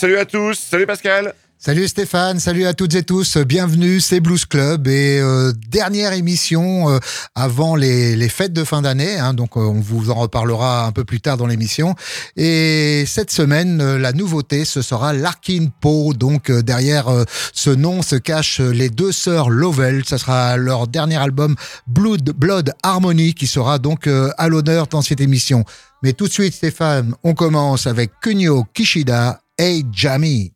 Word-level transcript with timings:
Salut 0.00 0.16
à 0.16 0.24
tous, 0.24 0.58
salut 0.58 0.86
Pascal. 0.86 1.34
Salut 1.58 1.86
Stéphane, 1.86 2.40
salut 2.40 2.64
à 2.64 2.72
toutes 2.72 2.94
et 2.94 3.02
tous, 3.02 3.36
bienvenue, 3.36 4.00
c'est 4.00 4.20
Blues 4.20 4.46
Club 4.46 4.88
et 4.88 5.20
euh, 5.20 5.52
dernière 5.68 6.14
émission 6.14 6.88
euh, 6.88 6.98
avant 7.34 7.76
les, 7.76 8.16
les, 8.16 8.28
fêtes 8.30 8.54
de 8.54 8.64
fin 8.64 8.80
d'année, 8.80 9.18
hein, 9.18 9.34
donc 9.34 9.58
euh, 9.58 9.60
on 9.60 9.78
vous 9.78 10.10
en 10.10 10.14
reparlera 10.14 10.86
un 10.86 10.92
peu 10.92 11.04
plus 11.04 11.20
tard 11.20 11.36
dans 11.36 11.46
l'émission. 11.46 11.96
Et 12.38 13.04
cette 13.06 13.30
semaine, 13.30 13.96
la 13.98 14.14
nouveauté, 14.14 14.64
ce 14.64 14.80
sera 14.80 15.12
Larkin 15.12 15.66
Poe, 15.82 16.14
donc 16.14 16.50
derrière 16.50 17.08
ce 17.52 17.68
nom 17.68 18.00
se 18.00 18.16
cachent 18.16 18.60
les 18.60 18.88
deux 18.88 19.12
sœurs 19.12 19.50
Lovell, 19.50 20.02
ce 20.06 20.16
sera 20.16 20.56
leur 20.56 20.86
dernier 20.88 21.18
album 21.18 21.56
Blood, 21.86 22.30
Blood 22.30 22.72
Harmony 22.82 23.34
qui 23.34 23.46
sera 23.46 23.78
donc 23.78 24.06
à 24.06 24.48
l'honneur 24.48 24.86
dans 24.86 25.02
cette 25.02 25.20
émission. 25.20 25.66
Mais 26.02 26.14
tout 26.14 26.26
de 26.26 26.32
suite 26.32 26.54
Stéphane, 26.54 27.14
on 27.22 27.34
commence 27.34 27.86
avec 27.86 28.12
Kunio 28.22 28.64
Kishida, 28.72 29.42
Hey 29.60 29.82
Jamie. 29.90 30.54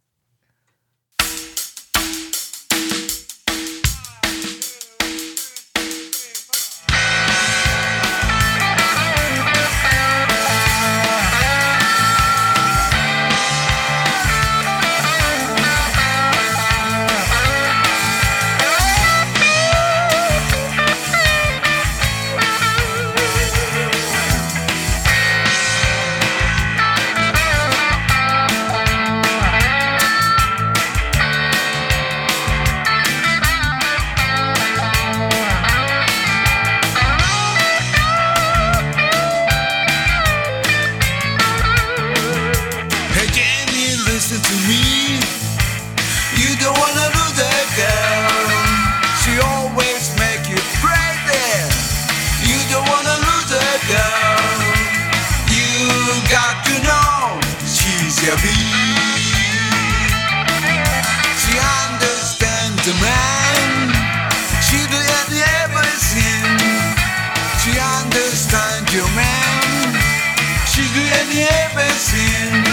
sin. 72.14 72.64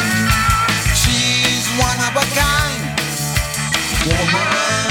She's 1.02 1.66
one 1.88 2.00
of 2.08 2.14
a 2.23 2.25
kind 2.38 2.84
woman. 4.06 4.91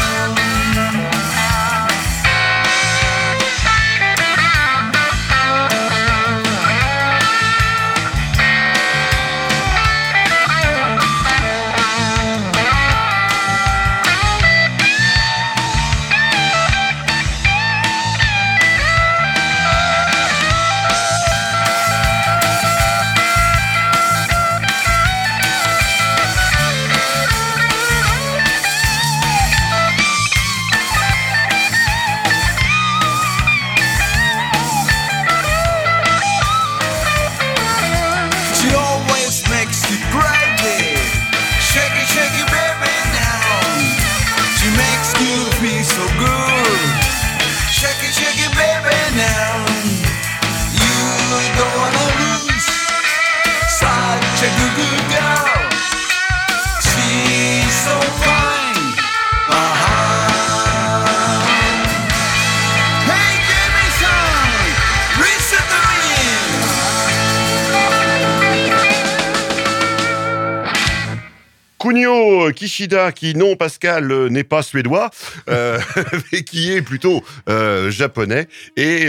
Qui 73.14 73.34
non, 73.34 73.56
Pascal, 73.56 74.10
euh, 74.10 74.28
n'est 74.30 74.44
pas 74.44 74.62
suédois, 74.62 75.10
euh, 75.50 75.78
mais 76.32 76.42
qui 76.42 76.72
est 76.72 76.80
plutôt 76.80 77.22
euh, 77.48 77.90
japonais, 77.90 78.48
et 78.76 79.08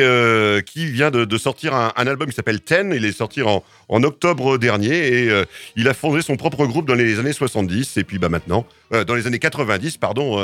qui 0.65 0.87
vient 0.87 1.09
de, 1.11 1.37
sortir 1.37 1.73
un, 1.73 1.91
album 1.95 2.29
qui 2.29 2.35
s'appelle 2.35 2.59
Ten. 2.59 2.91
Il 2.93 3.05
est 3.05 3.11
sorti 3.13 3.41
en, 3.41 3.63
en 3.91 4.01
octobre 4.03 4.57
dernier, 4.57 5.25
et 5.25 5.43
il 5.75 5.87
a 5.87 5.93
fondé 5.93 6.21
son 6.21 6.37
propre 6.37 6.65
groupe 6.65 6.87
dans 6.87 6.95
les 6.95 7.19
années 7.19 7.33
70, 7.33 7.97
et 7.97 8.03
puis 8.03 8.17
bah, 8.17 8.29
maintenant, 8.29 8.65
dans 8.91 9.15
les 9.15 9.27
années 9.27 9.37
90, 9.37 9.97
pardon, 9.97 10.43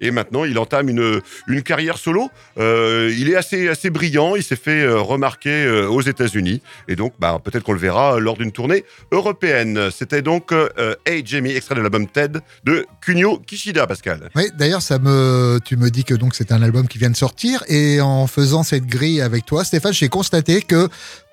et 0.00 0.10
maintenant 0.10 0.44
il 0.44 0.58
entame 0.58 0.88
une, 0.88 1.20
une 1.48 1.62
carrière 1.62 1.98
solo. 1.98 2.30
il 2.56 3.28
est 3.28 3.36
assez, 3.36 3.68
assez 3.68 3.90
brillant, 3.90 4.36
il 4.36 4.42
s'est 4.42 4.56
fait 4.56 4.86
remarquer 4.88 5.68
aux 5.68 6.00
États-Unis, 6.00 6.62
et 6.88 6.96
donc 6.96 7.14
bah, 7.18 7.40
peut-être 7.42 7.64
qu'on 7.64 7.72
le 7.72 7.78
verra 7.78 8.18
lors 8.20 8.36
d'une 8.36 8.52
tournée 8.52 8.84
européenne. 9.10 9.90
C'était 9.90 10.22
donc 10.22 10.52
Hey 11.04 11.22
Jamie, 11.26 11.52
extrait 11.52 11.74
de 11.74 11.80
l'album 11.80 12.06
TED 12.06 12.40
de 12.64 12.86
Kunio 13.00 13.38
Kishida, 13.38 13.86
Pascal. 13.86 14.30
Oui, 14.34 14.44
d'ailleurs, 14.56 14.82
ça 14.82 14.98
me, 14.98 15.58
tu 15.64 15.76
me 15.76 15.90
dis 15.90 16.04
que 16.04 16.14
donc 16.14 16.34
c'est 16.34 16.52
un 16.52 16.62
album 16.62 16.88
qui 16.88 16.98
vient 16.98 17.10
de 17.10 17.16
sortir 17.16 17.64
et 17.68 18.00
en 18.00 18.26
faisant 18.26 18.62
cette 18.62 18.86
grille 18.86 19.20
avec 19.20 19.44
toi, 19.44 19.64
Stéphane, 19.64 19.92
j'ai 19.92 20.08
constaté 20.08 20.62
que 20.62 20.88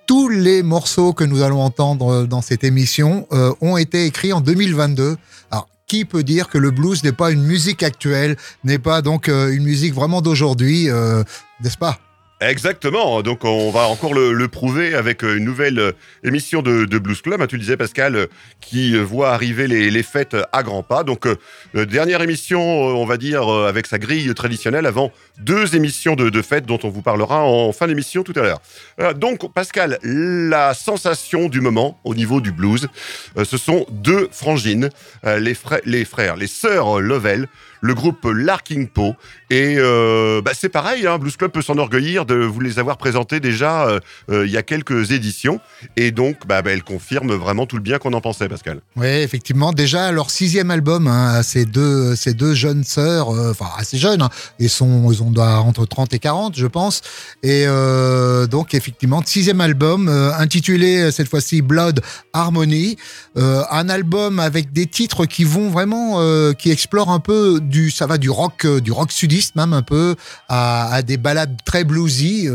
tous 0.07 0.29
les 0.29 0.63
morceaux 0.63 1.13
que 1.13 1.23
nous 1.23 1.41
allons 1.41 1.61
entendre 1.61 2.25
dans 2.25 2.41
cette 2.41 2.63
émission 2.63 3.27
euh, 3.31 3.53
ont 3.61 3.77
été 3.77 4.05
écrits 4.05 4.33
en 4.33 4.41
2022. 4.41 5.17
Alors, 5.51 5.67
qui 5.87 6.05
peut 6.05 6.23
dire 6.23 6.47
que 6.47 6.57
le 6.57 6.71
blues 6.71 7.03
n'est 7.03 7.11
pas 7.11 7.31
une 7.31 7.43
musique 7.43 7.83
actuelle, 7.83 8.37
n'est 8.63 8.79
pas 8.79 9.01
donc 9.01 9.29
euh, 9.29 9.53
une 9.53 9.63
musique 9.63 9.93
vraiment 9.93 10.21
d'aujourd'hui, 10.21 10.89
euh, 10.89 11.23
n'est-ce 11.63 11.77
pas? 11.77 11.99
Exactement. 12.41 13.21
Donc 13.21 13.45
on 13.45 13.69
va 13.69 13.87
encore 13.87 14.15
le, 14.15 14.47
prouver 14.47 14.95
avec 14.95 15.23
euh, 15.23 15.37
une 15.37 15.45
nouvelle 15.45 15.77
euh, 15.77 15.91
émission 16.23 16.63
de, 16.63 16.85
Blues 16.97 17.21
Club. 17.21 17.39
Hein, 17.39 17.45
tu 17.45 17.55
le 17.55 17.61
disais 17.61 17.77
Pascal, 17.77 18.15
euh, 18.15 18.25
qui 18.61 18.97
voit 18.97 19.31
arriver 19.31 19.67
les, 19.67 20.03
fêtes 20.03 20.35
à 20.51 20.63
grands 20.63 20.81
pas. 20.81 21.03
Donc 21.03 21.27
dernière 21.75 22.21
émission, 22.21 22.59
on 22.59 23.05
va 23.05 23.17
dire 23.17 23.47
avec 23.47 23.85
sa 23.85 23.99
grille 23.99 24.33
traditionnelle 24.33 24.87
avant 24.87 25.11
deux 25.37 25.75
émissions 25.75 26.15
de, 26.15 26.41
fêtes 26.41 26.65
dont 26.65 26.79
on 26.83 26.89
vous 26.89 27.03
parlera 27.03 27.43
en 27.43 27.71
fin 27.71 27.85
d'émission 27.85 28.23
tout 28.23 28.33
à 28.35 28.41
l'heure. 28.41 29.13
donc 29.13 29.53
Pascal, 29.53 29.99
la 30.01 30.73
sensation 30.73 31.49
du 31.49 31.61
moment 31.61 31.99
au 32.03 32.15
niveau 32.15 32.41
du 32.41 32.51
blues, 32.51 32.87
ce 33.43 33.57
sont 33.57 33.85
deux 33.91 34.27
frangines, 34.31 34.89
les, 35.23 35.53
frères, 35.53 35.81
les 35.85 36.05
frères, 36.05 36.35
les 36.35 36.47
sœurs 36.47 36.99
Lovell 36.99 37.47
le 37.81 37.93
groupe 37.95 38.25
Larking 38.25 38.87
Po. 38.87 39.15
Et 39.49 39.75
euh, 39.77 40.41
bah, 40.41 40.51
c'est 40.57 40.69
pareil, 40.69 41.05
hein, 41.05 41.17
Blues 41.17 41.35
Club 41.35 41.51
peut 41.51 41.61
s'enorgueillir 41.61 42.25
de 42.25 42.35
vous 42.35 42.61
les 42.61 42.79
avoir 42.79 42.97
présentés 42.97 43.39
déjà 43.39 43.87
euh, 43.87 43.99
euh, 44.29 44.45
il 44.45 44.51
y 44.51 44.57
a 44.57 44.63
quelques 44.63 45.11
éditions. 45.11 45.59
Et 45.97 46.11
donc, 46.11 46.47
bah, 46.47 46.61
bah, 46.61 46.71
elles 46.71 46.83
confirment 46.83 47.33
vraiment 47.33 47.65
tout 47.65 47.75
le 47.75 47.81
bien 47.81 47.97
qu'on 47.97 48.13
en 48.13 48.21
pensait, 48.21 48.47
Pascal. 48.47 48.81
Oui, 48.95 49.07
effectivement. 49.07 49.73
Déjà, 49.73 50.11
leur 50.11 50.29
sixième 50.29 50.71
album, 50.71 51.07
hein, 51.07 51.41
ces, 51.43 51.65
deux, 51.65 52.15
ces 52.15 52.33
deux 52.33 52.53
jeunes 52.53 52.83
sœurs, 52.83 53.29
enfin 53.29 53.67
assez 53.77 53.97
jeunes, 53.97 54.21
hein, 54.21 54.29
ils, 54.59 54.69
sont, 54.69 55.11
ils 55.11 55.23
ont 55.23 55.33
entre 55.35 55.85
30 55.85 56.13
et 56.13 56.19
40, 56.19 56.57
je 56.57 56.67
pense. 56.67 57.01
Et 57.41 57.65
donc, 58.49 58.73
effectivement, 58.73 59.23
sixième 59.25 59.61
album, 59.61 60.07
intitulé 60.37 61.11
cette 61.11 61.27
fois-ci 61.27 61.61
Blood 61.61 62.01
Harmony. 62.33 62.97
un 63.35 63.89
album 63.89 64.39
avec 64.39 64.71
des 64.71 64.85
titres 64.85 65.25
qui 65.25 65.43
vont 65.43 65.69
vraiment, 65.69 66.19
qui 66.53 66.69
explorent 66.69 67.11
un 67.11 67.19
peu 67.19 67.59
du, 67.71 67.89
ça 67.89 68.05
va 68.05 68.17
du 68.17 68.29
rock, 68.29 68.67
du 68.67 68.91
rock 68.91 69.11
sudiste 69.11 69.55
même 69.55 69.73
un 69.73 69.81
peu, 69.81 70.15
à, 70.49 71.01
des 71.01 71.17
balades 71.17 71.57
très 71.65 71.83
bluesy. 71.83 72.47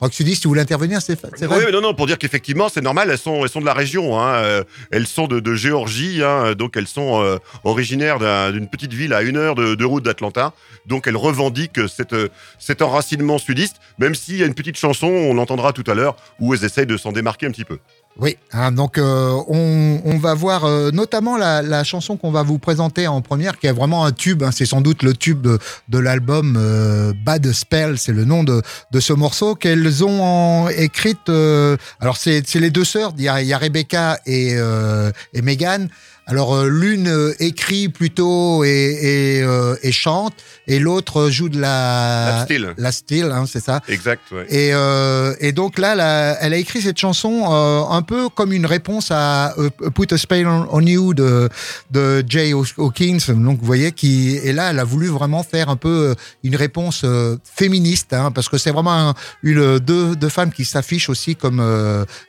rock 0.00 0.12
sudiste, 0.12 0.42
tu 0.42 0.48
voulais 0.48 0.60
intervenir, 0.60 1.00
Stéphane? 1.00 1.30
Oui, 1.40 1.72
non, 1.72 1.80
non, 1.80 1.94
pour 1.94 2.06
dire 2.06 2.18
qu'effectivement, 2.18 2.68
c'est 2.68 2.82
normal, 2.82 3.08
elles 3.10 3.18
sont, 3.18 3.44
elles 3.44 3.50
sont 3.50 3.60
de 3.60 3.66
la 3.66 3.74
région. 3.74 4.20
Hein, 4.20 4.64
elles 4.90 5.06
sont 5.06 5.26
de, 5.26 5.54
Géorgie, 5.54 6.22
hein, 6.22 6.52
donc 6.54 6.76
elles 6.76 6.86
sont 6.86 7.38
originaires 7.64 8.18
d'une 8.52 8.68
petite 8.68 8.92
ville 8.92 9.14
à 9.14 9.22
une 9.22 9.36
heure 9.36 9.54
de, 9.54 9.84
route 9.84 10.04
d'Atlanta. 10.04 10.52
Donc 10.86 11.06
elles 11.06 11.16
revendiquent 11.16 11.88
cette, 11.88 12.14
cet 12.58 12.82
enracinement 12.82 13.38
sudiste, 13.38 13.76
même 13.98 14.14
s'il 14.14 14.36
y 14.36 14.42
a 14.42 14.46
une 14.46 14.54
petite 14.54 14.76
chanson, 14.76 15.06
on 15.06 15.34
l'entendra 15.34 15.72
tout 15.72 15.84
à 15.90 15.94
l'heure, 15.94 16.16
où 16.40 16.52
elles 16.54 16.64
essayent 16.64 16.86
de 16.86 16.96
s'en 16.96 17.12
démarquer 17.12 17.46
un 17.46 17.50
petit 17.50 17.64
peu. 17.64 17.78
Oui, 18.18 18.38
hein, 18.52 18.72
donc 18.72 18.96
euh, 18.96 19.38
on, 19.46 20.16
va 20.16 20.32
voir 20.32 20.64
euh, 20.64 20.90
notamment 20.90 21.36
la, 21.36 21.84
chanson 21.84 22.16
qu'on 22.16 22.30
va 22.30 22.42
vous 22.42 22.58
présenter 22.58 23.06
en 23.06 23.20
première, 23.20 23.58
qui 23.58 23.66
est 23.66 23.72
vraiment 23.72 24.06
un 24.06 24.12
tube. 24.12 24.42
Hein. 24.42 24.52
c'est 24.52 24.64
sans 24.64 24.80
doute 24.80 25.02
le 25.02 25.12
tube 25.12 25.46
de, 25.88 25.98
l'album 25.98 26.56
euh, 26.58 27.12
Bad 27.26 27.52
Spell, 27.52 27.98
c'est 27.98 28.12
le 28.12 28.24
nom 28.24 28.42
de, 28.42 28.62
ce 28.98 29.12
morceau 29.12 29.54
qu'elles 29.54 30.02
ont 30.02 30.68
écrite. 30.70 31.28
alors 32.00 32.16
c'est 32.16 32.54
les 32.54 32.70
deux 32.70 32.84
sœurs, 32.84 33.12
il 33.18 33.24
y 33.24 33.28
a, 33.28 33.58
Rebecca 33.58 34.18
et, 34.24 34.56
et 35.34 35.42
Megan. 35.42 35.90
Alors 36.28 36.56
euh, 36.56 36.68
l'une 36.68 37.06
euh, 37.06 37.34
écrit 37.38 37.88
plutôt 37.88 38.64
et, 38.64 38.68
et, 38.68 39.42
euh, 39.42 39.76
et 39.82 39.92
chante, 39.92 40.34
et 40.66 40.80
l'autre 40.80 41.30
joue 41.30 41.48
de 41.48 41.60
la 41.60 42.38
la 42.38 42.44
style, 42.44 42.74
la 42.76 42.92
style, 42.92 43.24
hein, 43.32 43.44
c'est 43.46 43.62
ça. 43.62 43.80
Exact. 43.88 44.22
Ouais. 44.32 44.44
Et, 44.50 45.46
et 45.46 45.52
donc 45.52 45.78
là, 45.78 45.94
la, 45.94 46.36
elle 46.40 46.52
a 46.52 46.56
écrit 46.56 46.82
cette 46.82 46.98
chanson 46.98 47.46
un 47.88 48.02
peu 48.02 48.28
comme 48.28 48.52
une 48.52 48.66
réponse 48.66 49.12
à 49.12 49.54
Put 49.94 50.12
a 50.12 50.18
Spell 50.18 50.48
on 50.48 50.80
You 50.80 51.14
de 51.14 51.48
de 51.92 52.24
Jay 52.28 52.52
Hawkins. 52.52 53.18
Donc 53.28 53.60
vous 53.60 53.66
voyez 53.66 53.92
qui 53.92 54.36
et 54.42 54.52
là, 54.52 54.70
elle 54.70 54.80
a 54.80 54.84
voulu 54.84 55.06
vraiment 55.06 55.44
faire 55.44 55.68
un 55.68 55.76
peu 55.76 56.16
une 56.42 56.56
réponse 56.56 57.04
féministe, 57.44 58.12
hein, 58.12 58.32
parce 58.32 58.48
que 58.48 58.58
c'est 58.58 58.72
vraiment 58.72 59.14
une 59.44 59.78
deux, 59.78 60.16
deux 60.16 60.28
femmes 60.28 60.50
qui 60.50 60.64
s'affichent 60.64 61.08
aussi 61.08 61.36
comme 61.36 61.62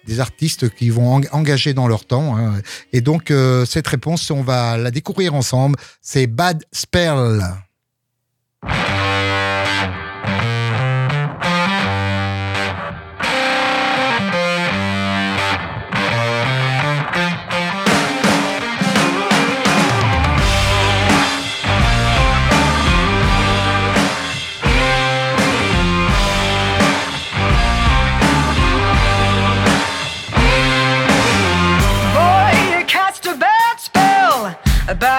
des 0.05 0.19
artistes 0.19 0.69
qui 0.75 0.91
vont 0.91 1.21
engager 1.31 1.73
dans 1.73 1.87
leur 1.87 2.05
temps. 2.05 2.37
Hein. 2.37 2.61
Et 2.93 3.01
donc 3.01 3.33
cette 3.65 3.86
réponse, 3.87 4.29
on 4.31 4.41
va 4.41 4.77
la 4.77 4.91
découvrir 4.91 5.33
ensemble. 5.33 5.77
C'est 6.01 6.27
Bad 6.27 6.63
Spell. 6.71 7.41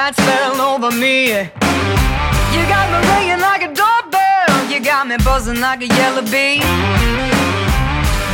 Bad 0.08 0.16
spell 0.16 0.60
over 0.60 0.90
me. 0.90 1.28
You 1.28 2.62
got 2.68 2.86
me 2.92 2.98
ringing 3.12 3.40
like 3.40 3.62
a 3.62 3.74
doorbell. 3.74 4.70
You 4.70 4.80
got 4.80 5.06
me 5.06 5.16
buzzing 5.24 5.60
like 5.60 5.82
a 5.82 5.86
yellow 5.86 6.22
bee. 6.22 6.60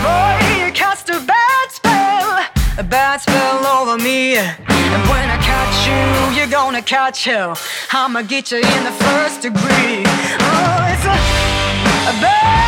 Boy, 0.04 0.34
you 0.58 0.72
cast 0.72 1.08
a 1.08 1.18
bad 1.20 1.70
spell, 1.70 2.46
a 2.78 2.82
bad 2.84 3.20
spell 3.20 3.66
over 3.66 3.96
me. 4.02 4.36
And 4.36 5.02
when 5.10 5.26
I 5.30 5.38
catch 5.42 5.86
you, 5.88 6.38
you're 6.38 6.50
gonna 6.50 6.82
catch 6.82 7.24
hell. 7.24 7.58
I'ma 7.92 8.22
get 8.22 8.52
you 8.52 8.58
in 8.58 8.84
the 8.84 8.94
first 9.06 9.42
degree. 9.42 10.04
Oh, 10.06 10.92
it's 10.92 11.04
a, 11.04 11.16
a 12.10 12.14
bad 12.20 12.63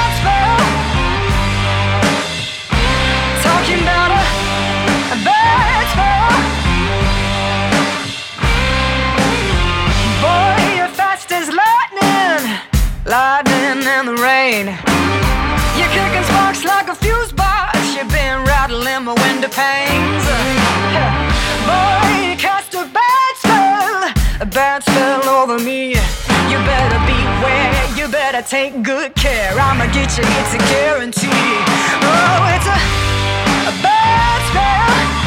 window 19.47 19.55
panes. 19.55 20.25
Boy, 21.67 22.31
you 22.31 22.37
cast 22.37 22.75
a 22.75 22.85
bad 22.93 23.37
spell, 23.37 24.13
a 24.41 24.47
bad 24.47 24.83
spell 24.83 25.29
over 25.29 25.59
me. 25.59 25.91
You 26.51 26.59
better 26.65 26.99
beware, 27.07 27.97
you 27.97 28.09
better 28.09 28.43
take 28.43 28.83
good 28.83 29.15
care. 29.15 29.53
I'ma 29.59 29.87
get 29.93 30.17
you, 30.17 30.25
it's 30.25 30.55
a 30.55 30.59
guarantee. 30.59 31.29
Oh, 32.03 32.55
it's 32.55 32.67
a, 32.67 32.79
a 33.71 33.83
bad 33.83 34.41
spell. 34.51 35.26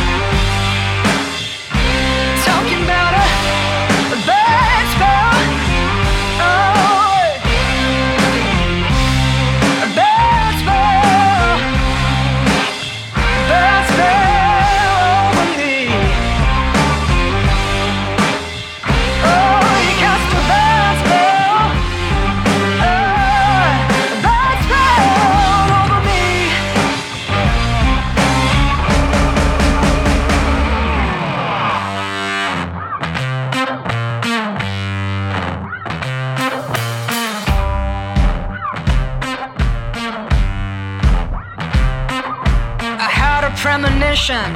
Premonition. 44.29 44.53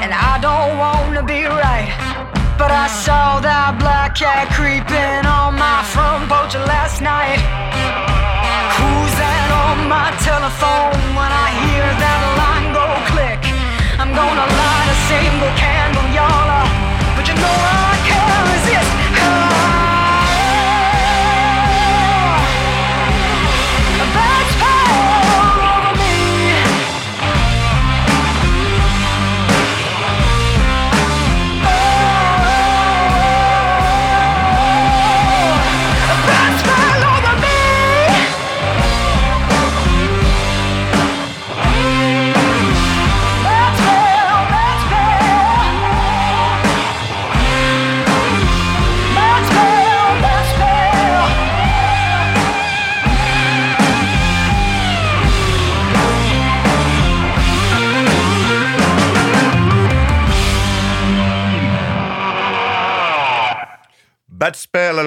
And 0.00 0.12
I 0.12 0.38
don't 0.40 0.78
wanna 0.78 1.22
be 1.22 1.44
right. 1.44 1.92
But 2.56 2.70
I 2.70 2.88
saw 2.88 3.40
that 3.40 3.78
black 3.78 4.16
cat 4.16 4.48
creeping 4.56 5.26
on 5.26 5.54
my 5.54 5.82
front 5.84 6.28
porch 6.28 6.54
last 6.54 7.00
night. 7.00 7.40
Who's 8.78 9.14
that 9.20 9.48
on 9.52 9.88
my 9.88 10.10
telephone 10.24 10.96
when 11.14 11.30
I 11.30 11.48
hear 11.66 11.86
that 12.02 12.20
line 12.40 12.68
go 12.72 12.86
click? 13.12 13.40
I'm 14.00 14.12
gonna 14.16 14.46
light 14.60 14.88
a 14.88 14.98
single 15.10 15.52
candle, 15.54 16.08
y'all. 16.16 16.50
Uh, 16.50 17.16
but 17.16 17.28
you 17.28 17.34
know 17.34 17.56
I 17.84 17.87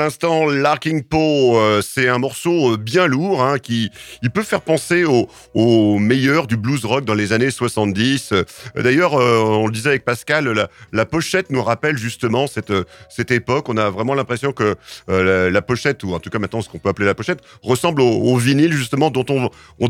l'instant, 0.02 0.41
Larking 0.72 1.04
Poe, 1.04 1.58
euh, 1.58 1.82
c'est 1.82 2.08
un 2.08 2.18
morceau 2.18 2.76
euh, 2.76 2.78
bien 2.78 3.06
lourd 3.06 3.44
hein, 3.44 3.60
qui 3.60 3.92
il 4.22 4.30
peut 4.30 4.42
faire 4.42 4.62
penser 4.62 5.04
au, 5.04 5.28
au, 5.54 6.00
meilleur 6.00 6.48
du 6.48 6.56
blues 6.56 6.86
rock 6.86 7.04
dans 7.04 7.14
les 7.14 7.34
années 7.34 7.52
70. 7.52 8.32
Euh, 8.32 8.44
d'ailleurs, 8.78 9.16
on 9.16 9.66
le 9.66 9.74
disait 9.74 9.90
avec 9.90 10.06
Pascal, 10.06 10.70
la, 10.94 11.06
pochette 11.06 11.50
nous 11.50 11.62
rappelle 11.62 11.98
justement 11.98 12.48
cette, 12.48 12.72
cette 13.10 13.32
époque. 13.32 13.68
On 13.68 13.76
a 13.76 13.90
vraiment 13.90 14.14
l'impression 14.14 14.54
que 14.54 14.78
la, 15.10 15.62
pochette, 15.62 16.06
ou 16.06 16.14
en 16.14 16.20
tout 16.20 16.30
cas 16.30 16.40
maintenant 16.40 16.62
ce 16.62 16.70
qu'on 16.70 16.80
peut 16.80 16.88
appeler 16.88 17.06
la 17.06 17.16
pochette, 17.16 17.42
ressemble 17.62 18.02
au, 18.02 18.38
vinyle 18.38 18.72
justement 18.72 19.10
dont 19.10 19.26
on, 19.30 19.50
on 19.82 19.90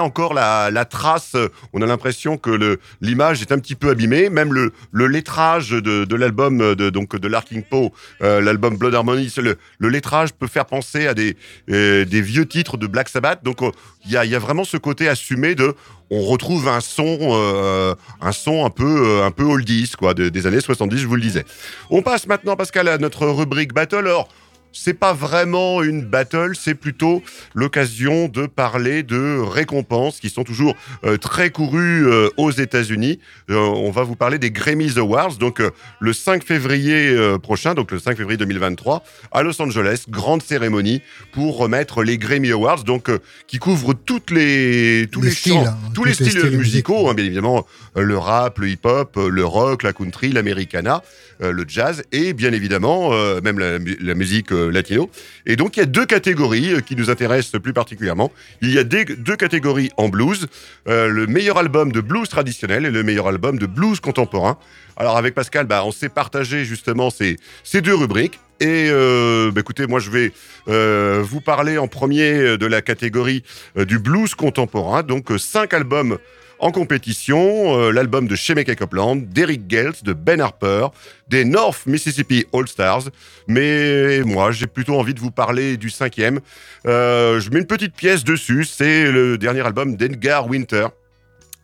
encore 0.00 0.32
la, 0.32 0.70
la 0.70 0.84
trace. 0.84 1.34
On 1.72 1.82
a 1.82 1.86
l'impression 1.86 2.38
que 2.38 2.78
l'image 3.00 3.42
est 3.42 3.50
un 3.50 3.58
petit 3.58 3.74
peu 3.74 3.90
abîmée. 3.90 4.30
Même 4.30 4.54
le, 4.54 4.72
le 4.92 5.08
lettrage 5.08 5.70
de, 5.70 6.04
de 6.04 6.14
l'album 6.14 6.76
de, 6.76 6.90
donc 6.90 7.16
de 7.16 7.26
Larking 7.26 7.64
Poe, 7.64 7.90
l'album 8.20 8.76
Blood 8.76 8.94
Harmony. 8.94 9.32
Le, 9.38 9.56
le 9.78 9.88
lettrage 9.88 10.19
peut 10.28 10.46
faire 10.46 10.66
penser 10.66 11.06
à 11.06 11.14
des, 11.14 11.36
euh, 11.70 12.04
des 12.04 12.20
vieux 12.20 12.46
titres 12.46 12.76
de 12.76 12.86
Black 12.86 13.08
Sabbath. 13.08 13.42
Donc 13.42 13.62
euh, 13.62 13.70
il 14.04 14.12
y, 14.12 14.16
a, 14.16 14.38
vraiment 14.38 14.64
ce 14.64 14.76
côté 14.76 15.08
assumé 15.08 15.54
de 15.54 15.74
on 16.10 16.22
retrouve 16.22 16.68
un 16.68 16.80
son, 16.80 17.18
euh, 17.20 17.94
un 18.20 18.32
son 18.32 18.64
un 18.64 18.70
peu, 18.70 19.22
un 19.22 19.30
peu 19.30 19.44
oldies 19.44 19.90
quoi, 19.98 20.14
des 20.14 20.46
années 20.46 20.60
70, 20.60 20.98
je 20.98 21.06
vous 21.06 21.16
le 21.16 21.22
disais. 21.22 21.44
On 21.90 22.02
passe 22.02 22.26
maintenant, 22.26 22.56
Pascal, 22.56 22.88
à 22.88 22.98
notre 22.98 23.26
rubrique 23.26 23.72
Battle. 23.72 23.98
Alors, 23.98 24.28
c'est 24.72 24.94
pas 24.94 25.12
vraiment 25.12 25.82
une 25.82 26.02
battle, 26.02 26.52
c'est 26.54 26.74
plutôt 26.74 27.22
l'occasion 27.54 28.28
de 28.28 28.46
parler 28.46 29.02
de 29.02 29.38
récompenses 29.40 30.20
qui 30.20 30.30
sont 30.30 30.44
toujours 30.44 30.76
euh, 31.04 31.16
très 31.16 31.50
courues 31.50 32.06
euh, 32.06 32.28
aux 32.36 32.50
États-Unis. 32.50 33.18
Euh, 33.50 33.56
on 33.56 33.90
va 33.90 34.02
vous 34.02 34.16
parler 34.16 34.38
des 34.38 34.50
Grammys 34.50 34.96
Awards, 34.96 35.36
donc 35.36 35.62
le 35.98 36.12
5 36.12 36.44
février 36.44 37.16
prochain, 37.42 37.74
donc 37.74 37.90
le 37.90 37.98
5 37.98 38.16
février 38.16 38.36
2023, 38.36 39.02
à 39.32 39.42
Los 39.42 39.60
Angeles, 39.60 40.04
grande 40.08 40.42
cérémonie 40.42 41.02
pour 41.32 41.58
remettre 41.58 42.02
les 42.02 42.18
Grammy 42.18 42.50
Awards, 42.50 42.84
donc 42.84 43.10
qui 43.46 43.58
couvrent 43.58 43.94
toutes 43.94 44.30
les 44.30 45.08
tous 45.10 45.22
les, 45.22 45.30
styles, 45.30 45.56
hein, 45.56 45.76
tous 45.94 46.04
les 46.04 46.14
styles, 46.14 46.56
musicaux, 46.56 47.08
hein, 47.08 47.14
bien 47.14 47.24
évidemment 47.24 47.66
le 47.96 48.16
rap, 48.16 48.58
le 48.58 48.68
hip-hop, 48.68 49.16
le 49.16 49.44
rock, 49.44 49.82
la 49.82 49.92
country, 49.92 50.32
l'americana, 50.32 51.02
le 51.40 51.64
jazz 51.66 52.02
et 52.12 52.32
bien 52.32 52.52
évidemment 52.52 53.10
même 53.42 53.58
la, 53.58 53.78
la 53.78 54.14
musique 54.14 54.52
latino. 54.68 55.08
Et 55.46 55.56
donc, 55.56 55.76
il 55.76 55.80
y 55.80 55.82
a 55.82 55.86
deux 55.86 56.06
catégories 56.06 56.74
euh, 56.74 56.80
qui 56.80 56.96
nous 56.96 57.08
intéressent 57.08 57.60
plus 57.60 57.72
particulièrement. 57.72 58.30
Il 58.60 58.72
y 58.72 58.78
a 58.78 58.84
deux 58.84 59.36
catégories 59.36 59.90
en 59.96 60.08
blues, 60.08 60.48
euh, 60.88 61.08
le 61.08 61.26
meilleur 61.26 61.58
album 61.58 61.92
de 61.92 62.00
blues 62.00 62.28
traditionnel 62.28 62.84
et 62.84 62.90
le 62.90 63.02
meilleur 63.02 63.28
album 63.28 63.58
de 63.58 63.66
blues 63.66 64.00
contemporain. 64.00 64.58
Alors, 64.96 65.16
avec 65.16 65.34
Pascal, 65.34 65.66
bah, 65.66 65.82
on 65.86 65.92
s'est 65.92 66.10
partagé 66.10 66.64
justement 66.64 67.08
ces, 67.08 67.38
deux 67.80 67.94
rubriques. 67.94 68.38
Et 68.60 68.88
euh, 68.90 69.50
bah, 69.50 69.60
écoutez, 69.60 69.86
moi 69.86 70.00
je 70.00 70.10
vais 70.10 70.32
euh, 70.68 71.22
vous 71.24 71.40
parler 71.40 71.78
en 71.78 71.88
premier 71.88 72.58
de 72.58 72.66
la 72.66 72.82
catégorie 72.82 73.42
euh, 73.78 73.86
du 73.86 73.98
blues 73.98 74.34
contemporain. 74.34 75.02
Donc 75.02 75.28
cinq 75.38 75.72
albums 75.72 76.18
en 76.60 76.70
compétition, 76.70 77.78
euh, 77.78 77.90
l'album 77.90 78.28
de 78.28 78.36
Shemeke 78.36 78.76
Copeland, 78.76 79.16
d'Eric 79.16 79.62
Gels, 79.68 79.94
de 80.02 80.12
Ben 80.12 80.40
Harper, 80.40 80.88
des 81.28 81.44
North 81.44 81.86
Mississippi 81.86 82.46
All 82.52 82.68
Stars. 82.68 83.04
Mais 83.48 84.20
moi, 84.20 84.52
j'ai 84.52 84.66
plutôt 84.66 84.98
envie 84.98 85.14
de 85.14 85.20
vous 85.20 85.30
parler 85.30 85.76
du 85.76 85.90
cinquième. 85.90 86.40
Euh, 86.86 87.40
je 87.40 87.50
mets 87.50 87.60
une 87.60 87.66
petite 87.66 87.94
pièce 87.94 88.24
dessus, 88.24 88.64
c'est 88.64 89.10
le 89.10 89.38
dernier 89.38 89.60
album 89.60 89.96
d'Edgar 89.96 90.48
Winter 90.48 90.88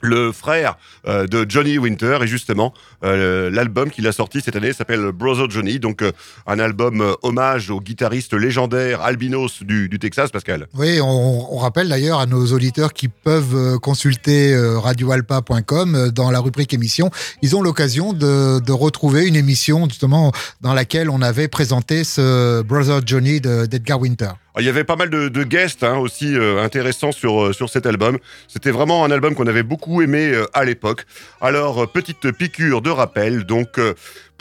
le 0.00 0.32
frère 0.32 0.76
euh, 1.06 1.26
de 1.26 1.46
Johnny 1.48 1.78
Winter. 1.78 2.18
Et 2.22 2.26
justement 2.26 2.72
euh, 3.04 3.50
l'album 3.50 3.90
qu'il 3.90 4.06
a 4.06 4.12
sorti 4.12 4.40
cette 4.40 4.56
année 4.56 4.72
s'appelle 4.72 5.12
Brother 5.12 5.50
Johnny. 5.50 5.78
Donc 5.78 6.02
euh, 6.02 6.12
un 6.46 6.58
album 6.58 7.14
hommage 7.22 7.70
au 7.70 7.80
guitariste 7.80 8.34
légendaire 8.34 9.02
albinos 9.02 9.62
du, 9.62 9.88
Texas 9.98 10.30
Pascal. 10.30 10.66
Oui 10.74 11.00
on, 11.00 11.56
rappelle 11.56 11.88
d'ailleurs 11.88 12.20
à 12.20 12.26
nos 12.26 12.52
auditeurs 12.52 12.92
qui 12.92 13.08
peuvent 13.08 13.78
consulter 13.78 14.54
radioalpa.com 14.76 16.10
dans 16.10 16.30
la 16.30 16.38
rubrique 16.38 16.74
émission 16.74 17.10
ils 17.40 17.56
ont 17.56 17.62
l'occasion 17.62 18.12
de, 18.12 18.72
retrouver 18.72 19.26
une 19.26 19.36
émission 19.36 19.88
justement 19.88 20.32
dans 20.60 20.74
laquelle 20.74 21.08
on 21.08 21.22
avait 21.22 21.48
présenté 21.48 22.04
ce 22.04 22.62
Brother 22.62 23.00
Johnny 23.06 23.40
d'Edgar 23.40 24.00
Winter 24.00 24.32
il 24.58 24.64
y 24.64 24.68
avait 24.68 24.84
pas 24.84 24.96
mal 24.96 25.10
de, 25.10 25.44
guests 25.44 25.84
hein, 25.84 25.98
aussi 25.98 26.34
euh, 26.34 26.62
intéressants 26.62 27.12
sur, 27.12 27.46
euh, 27.46 27.52
sur 27.52 27.68
cet 27.68 27.84
album. 27.84 28.18
C'était 28.48 28.70
vraiment 28.70 29.04
un 29.04 29.10
album 29.10 29.34
qu'on 29.34 29.46
avait 29.46 29.62
beaucoup 29.62 30.00
aimé 30.00 30.30
euh, 30.32 30.46
à 30.54 30.64
l'époque. 30.64 31.04
Alors, 31.40 31.90
petite 31.90 32.32
piqûre 32.32 32.80
de 32.80 32.90
rappel. 32.90 33.44
Donc, 33.44 33.78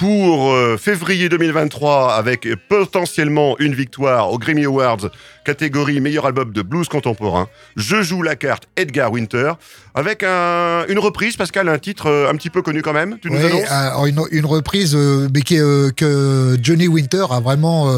euh, 0.01 0.73
pour 0.73 0.79
février 0.79 1.29
2023, 1.29 2.13
avec 2.13 2.47
potentiellement 2.67 3.55
une 3.59 3.73
victoire 3.73 4.31
aux 4.31 4.37
Grammy 4.37 4.65
Awards, 4.65 5.09
catégorie 5.45 6.01
meilleur 6.01 6.25
album 6.25 6.51
de 6.51 6.61
blues 6.61 6.87
contemporain, 6.87 7.47
je 7.75 8.01
joue 8.01 8.21
la 8.21 8.35
carte 8.35 8.67
Edgar 8.75 9.11
Winter, 9.11 9.53
avec 9.93 10.23
un, 10.23 10.85
une 10.89 10.99
reprise, 10.99 11.37
Pascal, 11.37 11.69
un 11.69 11.79
titre 11.79 12.27
un 12.29 12.35
petit 12.35 12.49
peu 12.49 12.61
connu 12.61 12.81
quand 12.81 12.93
même. 12.93 13.17
Tu 13.21 13.29
nous 13.29 13.37
oui, 13.37 13.45
annonces? 13.45 14.07
une, 14.09 14.21
une, 14.31 14.45
reprise, 14.45 14.95
mais 14.95 15.41
qui, 15.41 15.57
que 15.57 16.57
Johnny 16.61 16.87
Winter 16.87 17.25
a 17.29 17.39
vraiment 17.39 17.91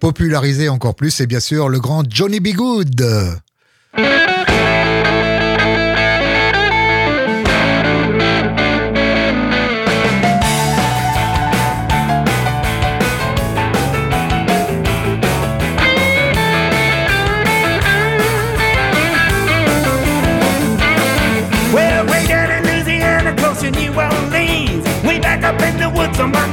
popularisé 0.00 0.68
encore 0.68 0.94
plus, 0.94 1.10
c'est 1.10 1.26
bien 1.26 1.40
sûr 1.40 1.68
le 1.68 1.80
grand 1.80 2.04
Johnny 2.08 2.40
B. 2.40 2.48
Good. 2.54 3.04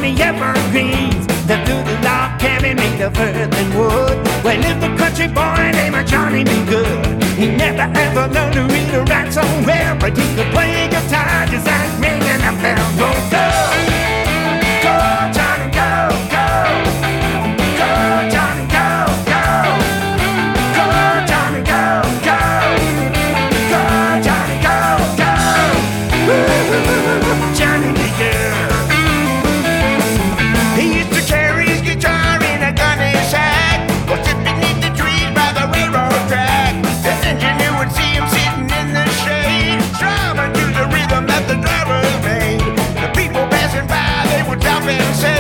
The 0.06 0.24
evergreens. 0.24 1.26
The 1.48 1.58
good 1.66 1.88
log 2.04 2.40
cabin 2.40 2.78
made 2.78 3.02
of 3.02 3.18
earth 3.18 3.54
and 3.54 3.72
wood. 3.78 4.18
Where 4.44 4.58
lived 4.58 4.84
a 4.84 4.96
country 4.98 5.28
boy 5.28 5.72
named 5.74 6.08
Johnny 6.08 6.44
B. 6.44 6.52
Good. 6.66 7.24
He 7.34 7.48
never 7.48 7.88
ever 7.98 8.28
learned 8.34 8.54
to 8.54 8.64
read 8.74 8.94
or 8.94 9.04
write 9.06 9.34
so 9.34 9.42
well, 9.66 9.98
but 9.98 10.16
he 10.18 10.26
could 10.36 10.52
play 10.54 10.88
guitar 10.90 11.46
just 11.48 11.66
like 11.66 11.92
ringing 12.00 12.44
a 12.50 12.54
bell. 12.62 12.86
Go, 13.00 13.10
go, 13.32 13.95
heaven 44.88 45.35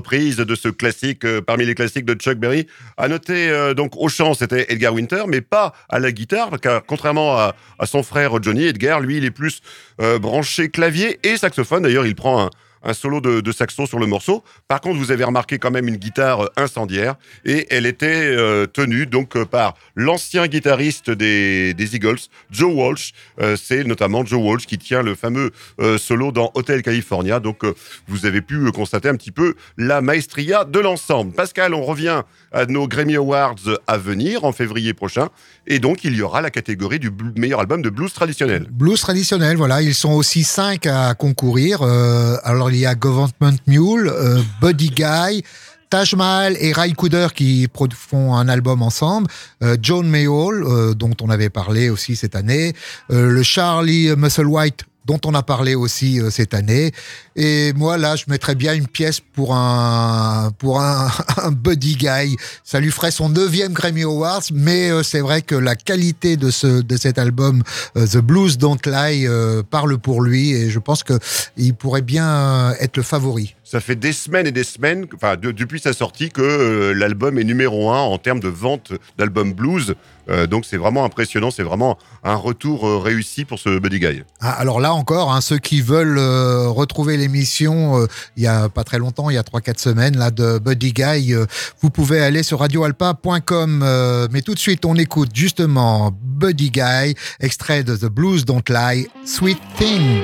de 0.00 0.54
ce 0.54 0.68
classique 0.68 1.24
euh, 1.24 1.40
parmi 1.40 1.64
les 1.64 1.74
classiques 1.74 2.04
de 2.04 2.14
Chuck 2.14 2.38
Berry. 2.38 2.66
À 2.96 3.08
noter 3.08 3.50
euh, 3.50 3.74
donc 3.74 3.92
au 3.96 4.08
chant 4.08 4.34
c'était 4.34 4.66
Edgar 4.68 4.94
Winter, 4.94 5.24
mais 5.26 5.40
pas 5.40 5.72
à 5.88 5.98
la 5.98 6.12
guitare, 6.12 6.60
car 6.60 6.82
contrairement 6.86 7.36
à, 7.36 7.54
à 7.78 7.86
son 7.86 8.02
frère 8.02 8.42
Johnny, 8.42 8.64
Edgar 8.64 9.00
lui 9.00 9.18
il 9.18 9.24
est 9.24 9.30
plus 9.30 9.60
euh, 10.00 10.18
branché 10.18 10.70
clavier 10.70 11.18
et 11.22 11.36
saxophone. 11.36 11.82
D'ailleurs 11.82 12.06
il 12.06 12.14
prend 12.14 12.46
un, 12.46 12.50
un 12.82 12.94
solo 12.94 13.20
de, 13.20 13.40
de 13.40 13.52
saxo 13.52 13.86
sur 13.86 13.98
le 13.98 14.06
morceau. 14.06 14.42
Par 14.66 14.80
contre, 14.80 14.98
vous 14.98 15.10
avez 15.10 15.24
remarqué 15.24 15.58
quand 15.58 15.70
même 15.70 15.88
une 15.88 15.96
guitare 15.96 16.44
euh, 16.44 16.48
incendiaire 16.56 17.16
et 17.44 17.66
elle 17.70 17.86
était 17.86 18.06
euh, 18.06 18.66
tenue 18.66 19.06
donc 19.06 19.36
euh, 19.36 19.44
par 19.44 19.74
l'ancien 19.94 20.46
guitariste 20.46 21.10
des, 21.10 21.74
Eagles, 21.78 22.18
Joe 22.50 22.72
Walsh. 22.74 23.12
C'est 23.56 23.84
notamment 23.84 24.24
Joe 24.24 24.40
Walsh 24.42 24.66
qui 24.66 24.78
tient 24.78 25.02
le 25.02 25.14
fameux 25.14 25.52
solo 25.98 26.32
dans 26.32 26.50
Hotel 26.54 26.82
California. 26.82 27.40
Donc, 27.40 27.62
vous 28.06 28.26
avez 28.26 28.42
pu 28.42 28.70
constater 28.72 29.08
un 29.08 29.16
petit 29.16 29.30
peu 29.30 29.54
la 29.76 30.00
maestria 30.00 30.64
de 30.64 30.78
l'ensemble. 30.78 31.32
Pascal, 31.32 31.72
on 31.72 31.82
revient 31.82 32.22
à 32.52 32.66
nos 32.66 32.86
Grammy 32.86 33.16
Awards 33.16 33.56
à 33.86 33.96
venir 33.96 34.44
en 34.44 34.52
février 34.52 34.92
prochain. 34.92 35.28
Et 35.66 35.78
donc, 35.78 36.04
il 36.04 36.14
y 36.14 36.22
aura 36.22 36.40
la 36.40 36.50
catégorie 36.50 36.98
du 36.98 37.10
meilleur 37.36 37.60
album 37.60 37.82
de 37.82 37.90
blues 37.90 38.12
traditionnel. 38.12 38.66
Blues 38.70 39.00
traditionnel, 39.00 39.56
voilà, 39.56 39.82
ils 39.82 39.94
sont 39.94 40.12
aussi 40.12 40.44
cinq 40.44 40.86
à 40.86 41.14
concourir. 41.14 41.82
Euh, 41.82 42.36
il 42.72 42.80
y 42.80 42.86
a 42.86 42.94
Government 42.94 43.56
Mule, 43.66 44.08
euh, 44.08 44.42
Buddy 44.60 44.90
Guy, 44.90 45.42
Taj 45.90 46.14
Mahal 46.14 46.56
et 46.60 46.72
Ray 46.72 46.92
Cooder 46.92 47.28
qui 47.34 47.68
font 47.94 48.34
un 48.34 48.48
album 48.48 48.82
ensemble, 48.82 49.28
euh, 49.62 49.76
John 49.80 50.08
Mayall 50.08 50.62
euh, 50.62 50.94
dont 50.94 51.14
on 51.20 51.30
avait 51.30 51.50
parlé 51.50 51.88
aussi 51.88 52.16
cette 52.16 52.36
année, 52.36 52.74
le 53.08 53.42
Charlie 53.42 54.14
Musselwhite 54.16 54.84
dont 55.08 55.18
on 55.24 55.34
a 55.34 55.42
parlé 55.42 55.74
aussi 55.74 56.20
euh, 56.20 56.30
cette 56.30 56.54
année. 56.54 56.92
Et 57.34 57.72
moi, 57.72 57.96
là, 57.96 58.14
je 58.14 58.24
mettrais 58.28 58.54
bien 58.54 58.74
une 58.74 58.86
pièce 58.86 59.20
pour 59.20 59.54
un, 59.54 60.52
pour 60.58 60.80
un, 60.80 61.10
un 61.42 61.50
Buddy 61.50 61.96
Guy. 61.96 62.36
Ça 62.62 62.78
lui 62.78 62.92
ferait 62.92 63.10
son 63.10 63.30
neuvième 63.30 63.72
Grammy 63.72 64.02
Awards, 64.02 64.42
mais 64.52 64.90
euh, 64.90 65.02
c'est 65.02 65.20
vrai 65.20 65.40
que 65.40 65.54
la 65.54 65.74
qualité 65.74 66.36
de, 66.36 66.50
ce, 66.50 66.82
de 66.82 66.96
cet 66.96 67.18
album, 67.18 67.62
euh, 67.96 68.06
The 68.06 68.18
Blues 68.18 68.58
Don't 68.58 68.78
Lie, 68.84 69.26
euh, 69.26 69.62
parle 69.62 69.96
pour 69.98 70.20
lui. 70.20 70.52
Et 70.52 70.68
je 70.68 70.78
pense 70.78 71.02
que 71.02 71.18
il 71.56 71.74
pourrait 71.74 72.02
bien 72.02 72.28
euh, 72.28 72.74
être 72.80 72.98
le 72.98 73.02
favori. 73.02 73.54
Ça 73.70 73.80
fait 73.80 73.96
des 73.96 74.14
semaines 74.14 74.46
et 74.46 74.50
des 74.50 74.64
semaines, 74.64 75.04
enfin 75.14 75.36
de- 75.36 75.52
depuis 75.52 75.78
sa 75.78 75.92
sortie, 75.92 76.30
que 76.30 76.40
euh, 76.40 76.94
l'album 76.94 77.38
est 77.38 77.44
numéro 77.44 77.90
un 77.90 78.00
en 78.00 78.16
termes 78.16 78.40
de 78.40 78.48
vente 78.48 78.92
d'albums 79.18 79.52
blues. 79.52 79.94
Euh, 80.30 80.46
donc 80.46 80.64
c'est 80.64 80.78
vraiment 80.78 81.04
impressionnant, 81.04 81.50
c'est 81.50 81.62
vraiment 81.64 81.98
un 82.24 82.34
retour 82.34 82.86
euh, 82.88 82.96
réussi 82.98 83.44
pour 83.44 83.58
ce 83.58 83.78
Buddy 83.78 84.00
Guy. 84.00 84.22
Ah, 84.40 84.52
alors 84.52 84.80
là 84.80 84.94
encore, 84.94 85.34
hein, 85.34 85.42
ceux 85.42 85.58
qui 85.58 85.82
veulent 85.82 86.18
retrouver 86.18 87.18
l'émission, 87.18 88.06
il 88.38 88.42
y 88.42 88.46
a 88.46 88.70
pas 88.70 88.84
très 88.84 88.98
longtemps, 88.98 89.28
il 89.28 89.34
y 89.34 89.38
a 89.38 89.42
3-4 89.42 89.78
semaines, 89.78 90.16
là, 90.16 90.30
de 90.30 90.58
Buddy 90.58 90.94
Guy, 90.94 91.34
vous 91.82 91.90
pouvez 91.90 92.20
aller 92.20 92.42
sur 92.42 92.60
radioalpa.com. 92.60 94.28
mais 94.32 94.40
tout 94.40 94.54
de 94.54 94.58
suite, 94.58 94.86
on 94.86 94.94
écoute 94.96 95.30
justement 95.34 96.10
Buddy 96.22 96.70
Guy, 96.70 97.14
extrait 97.40 97.82
de 97.82 97.94
The 97.96 98.06
Blues 98.06 98.46
Don't 98.46 98.62
Lie, 98.70 99.08
Sweet 99.26 99.58
Thing. 99.76 100.22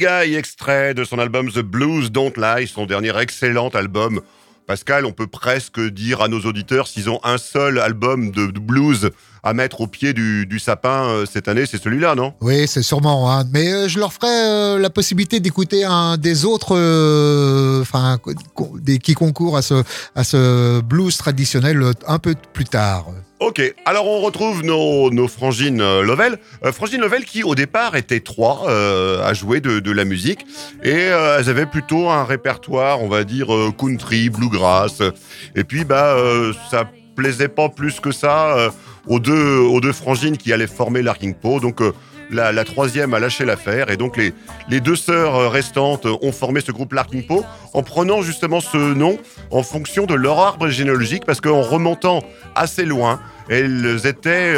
Guy, 0.00 0.34
extrait 0.34 0.94
de 0.94 1.04
son 1.04 1.18
album 1.18 1.50
The 1.50 1.58
Blues 1.58 2.10
Don't 2.10 2.32
Lie, 2.38 2.66
son 2.66 2.86
dernier 2.86 3.14
excellent 3.18 3.68
album. 3.68 4.22
Pascal, 4.66 5.04
on 5.04 5.12
peut 5.12 5.26
presque 5.26 5.78
dire 5.78 6.22
à 6.22 6.28
nos 6.28 6.40
auditeurs 6.40 6.88
s'ils 6.88 7.10
ont 7.10 7.20
un 7.22 7.36
seul 7.36 7.78
album 7.78 8.30
de, 8.30 8.46
blues 8.46 9.10
à 9.42 9.52
mettre 9.54 9.80
au 9.80 9.86
pied 9.86 10.12
du, 10.12 10.46
du 10.46 10.58
sapin 10.58 11.08
euh, 11.08 11.24
cette 11.30 11.48
année, 11.48 11.64
c'est 11.66 11.82
celui-là, 11.82 12.14
non? 12.14 12.34
Oui, 12.40 12.66
c'est 12.66 12.82
sûrement. 12.82 13.32
hein. 13.32 13.44
Mais 13.52 13.72
euh, 13.72 13.88
je 13.88 13.98
leur 13.98 14.12
ferai 14.12 14.28
euh, 14.28 14.78
la 14.78 14.90
possibilité 14.90 15.40
d'écouter 15.40 15.84
un 15.84 16.16
des 16.16 16.44
autres, 16.44 16.72
enfin, 17.80 18.18
des, 18.76 18.98
qui 18.98 19.14
concourent 19.14 19.56
à 19.56 19.62
ce, 19.62 19.82
à 20.14 20.24
ce 20.24 20.80
blues 20.80 21.16
traditionnel 21.16 21.82
un 22.06 22.18
peu 22.18 22.34
plus 22.52 22.64
tard. 22.64 23.06
Ok, 23.40 23.62
alors 23.86 24.06
on 24.06 24.20
retrouve 24.20 24.62
nos, 24.62 25.10
nos 25.10 25.26
frangines 25.26 25.78
Lovell. 26.02 26.38
Euh, 26.62 26.72
frangines 26.72 27.00
Lovell 27.00 27.24
qui 27.24 27.42
au 27.42 27.54
départ 27.54 27.96
étaient 27.96 28.20
trois 28.20 28.66
euh, 28.68 29.24
à 29.24 29.32
jouer 29.32 29.62
de, 29.62 29.80
de 29.80 29.90
la 29.90 30.04
musique 30.04 30.40
et 30.82 30.92
euh, 31.08 31.38
elles 31.38 31.48
avaient 31.48 31.64
plutôt 31.64 32.10
un 32.10 32.24
répertoire, 32.24 33.02
on 33.02 33.08
va 33.08 33.24
dire 33.24 33.46
country, 33.78 34.28
bluegrass. 34.28 35.00
Et 35.56 35.64
puis 35.64 35.86
bah 35.86 36.16
ça 36.70 36.84
plaisait 37.16 37.48
pas 37.48 37.70
plus 37.70 37.98
que 37.98 38.12
ça 38.12 38.70
aux 39.06 39.20
deux 39.20 39.92
frangines 39.92 40.36
qui 40.36 40.52
allaient 40.52 40.66
former 40.66 41.02
l'Arking 41.02 41.34
Po. 41.34 41.60
Donc 41.60 41.80
euh, 41.80 41.92
la, 42.30 42.64
troisième 42.64 43.12
a 43.14 43.18
lâché 43.18 43.44
l'affaire 43.44 43.90
et 43.90 43.96
donc 43.96 44.16
les, 44.16 44.80
deux 44.80 44.96
sœurs 44.96 45.34
euh, 45.34 45.48
restantes 45.48 46.06
euh, 46.06 46.16
ont 46.22 46.32
formé 46.32 46.60
ce 46.60 46.70
groupe 46.70 46.92
Larking 46.92 47.26
Po 47.26 47.44
en 47.74 47.82
prenant 47.82 48.22
justement 48.22 48.60
ce 48.60 48.76
nom 48.76 49.18
en 49.50 49.62
fonction 49.62 50.06
de 50.06 50.14
leur 50.14 50.38
arbre 50.38 50.68
généalogique 50.68 51.24
parce 51.26 51.40
qu'en 51.40 51.62
remontant 51.62 52.22
assez 52.54 52.84
loin, 52.84 53.20
elles 53.48 54.06
étaient 54.06 54.54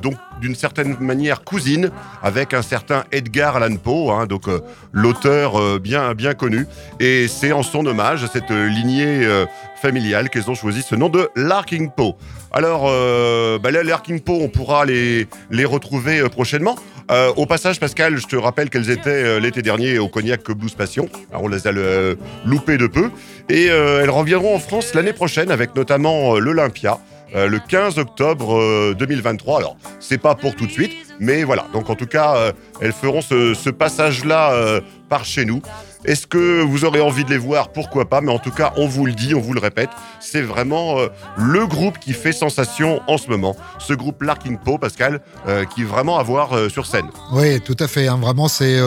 donc 0.00 0.14
d'une 0.40 0.54
certaine 0.54 0.96
manière 1.00 1.42
cousines 1.42 1.90
avec 2.22 2.54
un 2.54 2.62
certain 2.62 3.02
Edgar 3.10 3.56
Allan 3.56 3.76
Poe, 3.76 4.12
hein, 4.12 4.26
donc 4.26 4.44
l'auteur 4.92 5.80
bien 5.80 6.14
bien 6.14 6.34
connu. 6.34 6.66
Et 7.00 7.26
c'est 7.26 7.50
en 7.50 7.64
son 7.64 7.84
hommage 7.84 8.22
à 8.22 8.28
cette 8.28 8.50
lignée 8.50 9.26
familiale 9.82 10.30
qu'elles 10.30 10.48
ont 10.50 10.54
choisi 10.54 10.82
ce 10.82 10.94
nom 10.94 11.08
de 11.08 11.28
Larking 11.34 11.90
Poe. 11.90 12.14
Alors, 12.52 12.84
euh, 12.86 13.58
bah 13.58 13.70
les 13.70 13.82
Larking 13.82 14.20
Poe, 14.20 14.38
on 14.40 14.48
pourra 14.48 14.84
les, 14.84 15.26
les 15.50 15.64
retrouver 15.64 16.20
euh, 16.20 16.28
prochainement. 16.28 16.76
Euh, 17.10 17.32
au 17.36 17.46
passage, 17.46 17.80
Pascal, 17.80 18.16
je 18.18 18.26
te 18.26 18.36
rappelle 18.36 18.68
qu'elles 18.68 18.90
étaient 18.90 19.10
euh, 19.10 19.40
l'été 19.40 19.62
dernier 19.62 19.98
au 19.98 20.08
Cognac 20.08 20.50
Blues 20.50 20.74
Passion. 20.74 21.08
On 21.32 21.48
les 21.48 21.66
a 21.66 21.72
loupées 22.44 22.76
de 22.76 22.86
peu. 22.86 23.10
Et 23.48 23.66
elles 23.66 24.10
reviendront 24.10 24.54
en 24.54 24.58
France 24.58 24.94
l'année 24.94 25.14
prochaine 25.14 25.50
avec 25.50 25.74
notamment 25.74 26.38
l'Olympia. 26.38 26.98
le 27.34 27.58
15 27.58 27.98
octobre 27.98 28.58
euh, 28.58 28.94
2023. 28.98 29.58
Alors, 29.58 29.76
c'est 30.00 30.18
pas 30.18 30.34
pour 30.34 30.54
tout 30.54 30.66
de 30.66 30.70
suite, 30.70 30.92
mais 31.18 31.44
voilà. 31.44 31.66
Donc, 31.72 31.88
en 31.88 31.94
tout 31.94 32.06
cas, 32.06 32.52
elles 32.80 32.92
feront 32.92 33.22
ce, 33.22 33.70
passage-là 33.70 34.80
par 35.08 35.24
chez 35.24 35.44
nous. 35.44 35.60
Est-ce 36.04 36.26
que 36.26 36.62
vous 36.62 36.84
aurez 36.84 37.00
envie 37.00 37.24
de 37.24 37.30
les 37.30 37.38
voir? 37.38 37.70
Pourquoi 37.70 38.08
pas? 38.08 38.20
Mais 38.20 38.30
en 38.30 38.38
tout 38.38 38.52
cas, 38.52 38.72
on 38.76 38.86
vous 38.86 39.04
le 39.04 39.12
dit, 39.12 39.34
on 39.34 39.40
vous 39.40 39.52
le 39.52 39.60
répète, 39.60 39.90
c'est 40.20 40.42
vraiment 40.42 40.98
euh, 41.00 41.08
le 41.36 41.66
groupe 41.66 41.98
qui 41.98 42.12
fait 42.12 42.32
sensation 42.32 43.00
en 43.08 43.18
ce 43.18 43.28
moment. 43.28 43.56
Ce 43.78 43.92
groupe 43.94 44.22
Larking 44.22 44.58
Po, 44.58 44.78
Pascal, 44.78 45.20
euh, 45.48 45.64
qui 45.64 45.82
est 45.82 45.84
vraiment 45.84 46.18
à 46.18 46.22
voir 46.22 46.52
euh, 46.52 46.68
sur 46.68 46.86
scène. 46.86 47.06
Oui, 47.32 47.60
tout 47.60 47.76
à 47.80 47.88
fait. 47.88 48.06
hein. 48.06 48.18
Vraiment, 48.20 48.46
c'est 48.48 48.78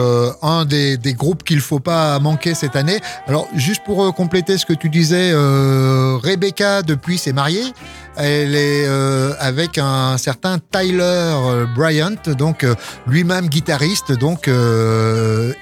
un 0.42 0.64
des, 0.64 0.96
des 0.96 1.12
groupes 1.14 1.42
qu'il 1.44 1.60
faut 1.60 1.80
pas 1.80 2.18
manquer 2.18 2.54
cette 2.54 2.76
année. 2.76 2.98
Alors, 3.26 3.46
juste 3.56 3.82
pour 3.84 4.14
compléter 4.14 4.56
ce 4.56 4.64
que 4.64 4.72
tu 4.72 4.88
disais, 4.88 5.32
Rebecca, 5.34 6.82
depuis, 6.82 7.18
s'est 7.18 7.32
mariée. 7.32 7.64
Elle 8.16 8.54
est 8.54 8.86
avec 9.38 9.78
un 9.78 10.18
certain 10.18 10.58
Tyler 10.58 11.34
Bryant, 11.74 12.14
donc 12.38 12.66
lui-même 13.06 13.48
guitariste, 13.48 14.12
donc 14.12 14.48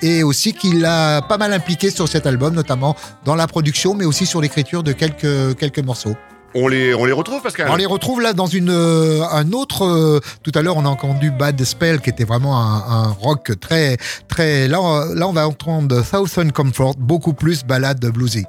et 0.03 0.23
aussi 0.23 0.49
qui 0.52 0.72
l'a 0.74 1.22
pas 1.22 1.38
mal 1.38 1.52
impliqué 1.52 1.90
sur 1.90 2.08
cet 2.08 2.26
album, 2.26 2.54
notamment 2.54 2.96
dans 3.24 3.34
la 3.34 3.46
production, 3.46 3.94
mais 3.94 4.04
aussi 4.04 4.26
sur 4.26 4.40
l'écriture 4.40 4.82
de 4.82 4.92
quelques 4.92 5.56
quelques 5.58 5.78
morceaux. 5.80 6.14
On 6.52 6.66
les, 6.66 6.94
on 6.94 7.04
les 7.04 7.12
retrouve, 7.12 7.40
Pascal? 7.42 7.68
On 7.70 7.76
les 7.76 7.86
retrouve 7.86 8.20
là 8.20 8.32
dans 8.32 8.46
une 8.46 8.70
euh, 8.70 9.22
un 9.30 9.52
autre. 9.52 9.84
euh, 9.84 10.20
tout 10.42 10.50
à 10.56 10.62
l'heure, 10.62 10.76
on 10.76 10.84
a 10.84 10.88
entendu 10.88 11.30
Bad 11.30 11.62
Spell, 11.62 12.00
qui 12.00 12.10
était 12.10 12.24
vraiment 12.24 12.58
un, 12.60 13.04
un 13.04 13.08
rock 13.08 13.52
très 13.60 13.98
très. 14.26 14.66
Là, 14.66 14.80
on, 14.80 15.14
là, 15.14 15.28
on 15.28 15.32
va 15.32 15.46
entendre 15.46 16.02
Thousand 16.02 16.50
Comfort, 16.50 16.96
beaucoup 16.98 17.34
plus 17.34 17.64
balade 17.64 18.04
bluesy. 18.06 18.44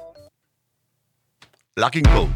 Larking 1.76 2.02
Po. 2.02 2.28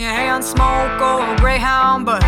Catching 0.00 0.40
secondhand 0.40 0.44
smoke 0.44 1.00
or 1.00 1.34
a 1.34 1.36
Greyhound 1.36 2.06
bus. 2.06 2.24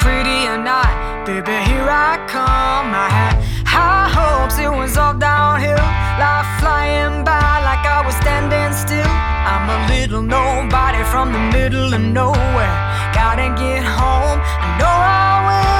Pretty 0.00 0.46
or 0.46 0.58
not, 0.58 1.26
baby, 1.26 1.56
here 1.70 1.88
I 1.88 2.18
come. 2.26 2.92
I 2.94 3.08
had 3.08 3.34
high 3.66 4.08
hopes, 4.08 4.58
it 4.58 4.70
was 4.70 4.96
all 4.96 5.14
downhill, 5.14 5.78
life 6.18 6.48
flying 6.60 7.24
by 7.24 7.62
like 7.62 7.84
I 7.86 8.02
was 8.04 8.16
standing 8.16 8.72
still. 8.74 9.06
I'm 9.06 9.68
a 9.70 9.78
little 9.94 10.22
nobody 10.22 11.02
from 11.04 11.32
the 11.32 11.42
middle 11.56 11.94
of 11.94 12.00
nowhere. 12.00 12.76
Gotta 13.14 13.48
get 13.54 13.84
home, 13.84 14.40
I 14.42 14.68
know 14.78 14.96
I 15.22 15.34
will, 15.46 15.77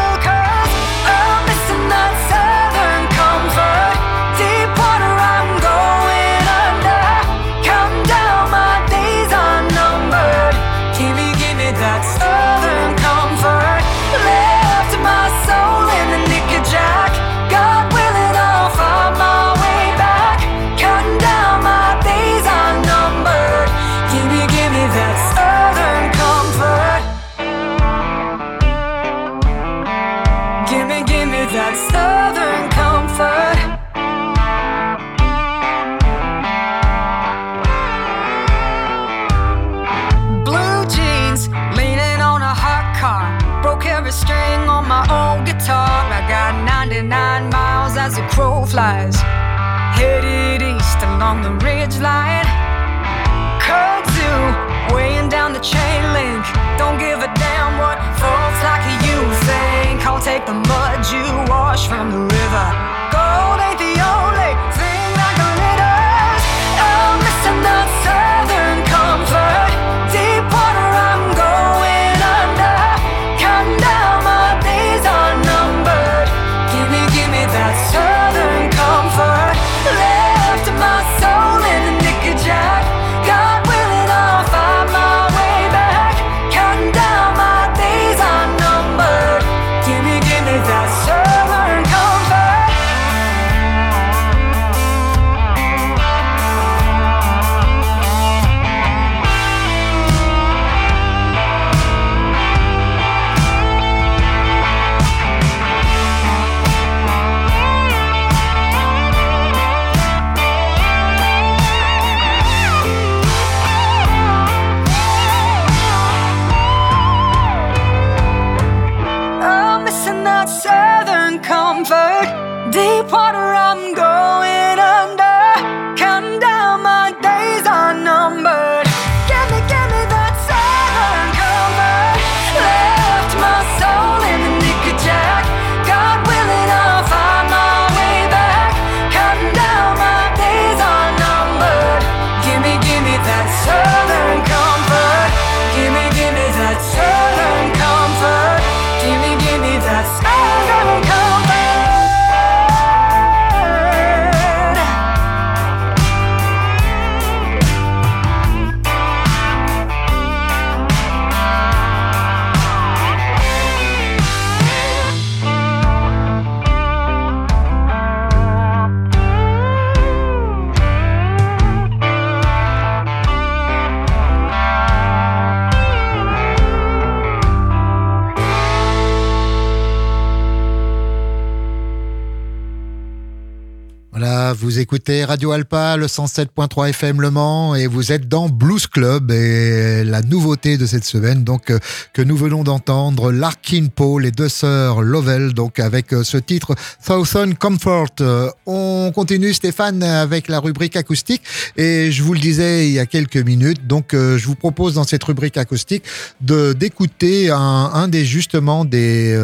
vous 184.68 184.80
écoutez 184.80 185.24
Radio 185.24 185.52
Alpa, 185.52 185.96
le 185.96 186.08
107.3 186.08 186.90
FM 186.90 187.22
Le 187.22 187.30
Mans, 187.30 187.74
et 187.74 187.86
vous 187.86 188.12
êtes 188.12 188.28
dans 188.28 188.50
Blues 188.50 188.86
Club. 188.86 189.30
Et 189.30 190.04
la 190.04 190.20
nouveauté 190.20 190.76
de 190.76 190.84
cette 190.84 191.06
semaine, 191.06 191.42
donc, 191.42 191.70
euh, 191.70 191.78
que 192.12 192.20
nous 192.20 192.36
venons 192.36 192.64
d'entendre, 192.64 193.32
Larkin 193.32 193.86
Poe, 193.86 194.18
les 194.18 194.30
deux 194.30 194.50
sœurs 194.50 195.00
Lovell, 195.00 195.54
donc, 195.54 195.78
avec 195.78 196.12
euh, 196.12 196.22
ce 196.22 196.36
titre 196.36 196.74
Thousand 197.02 197.54
Comfort. 197.58 198.10
Euh, 198.20 198.50
On 198.66 199.10
continue, 199.14 199.54
Stéphane, 199.54 200.02
avec 200.02 200.48
la 200.48 200.60
rubrique 200.60 200.96
acoustique. 200.96 201.40
Et 201.78 202.12
je 202.12 202.22
vous 202.22 202.34
le 202.34 202.40
disais 202.40 202.88
il 202.88 202.92
y 202.92 202.98
a 202.98 203.06
quelques 203.06 203.38
minutes, 203.38 203.86
donc, 203.86 204.08
je 204.12 204.44
vous 204.46 204.54
propose 204.54 204.92
dans 204.96 205.04
cette 205.04 205.24
rubrique 205.24 205.56
acoustique 205.56 206.04
de 206.42 206.74
d'écouter 206.74 207.48
un, 207.50 208.08
des, 208.08 208.26
justement, 208.26 208.84
des, 208.84 209.34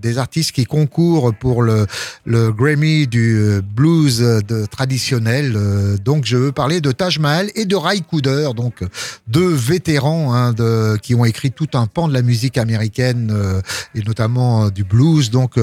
des 0.00 0.16
artistes 0.16 0.52
qui 0.52 0.64
concourent 0.64 1.34
pour 1.34 1.60
le, 1.60 1.86
le 2.24 2.50
Grammy 2.50 3.06
du 3.06 3.60
blues 3.76 4.20
de, 4.20 4.69
traditionnel. 4.70 5.54
Euh, 5.56 5.96
Donc, 5.98 6.24
je 6.24 6.36
veux 6.36 6.52
parler 6.52 6.80
de 6.80 6.92
Taj 6.92 7.18
Mahal 7.18 7.50
et 7.54 7.66
de 7.66 7.76
Ray 7.76 8.00
Cooder, 8.02 8.50
donc 8.56 8.82
deux 9.26 9.52
vétérans 9.52 10.32
hein, 10.32 10.52
de, 10.52 10.96
qui 11.02 11.14
ont 11.14 11.24
écrit 11.24 11.50
tout 11.50 11.68
un 11.74 11.86
pan 11.86 12.08
de 12.08 12.14
la 12.14 12.22
musique 12.22 12.56
américaine 12.56 13.30
euh, 13.32 13.60
et 13.94 14.02
notamment 14.02 14.64
euh, 14.64 14.70
du 14.70 14.84
blues. 14.84 15.30
Donc, 15.30 15.58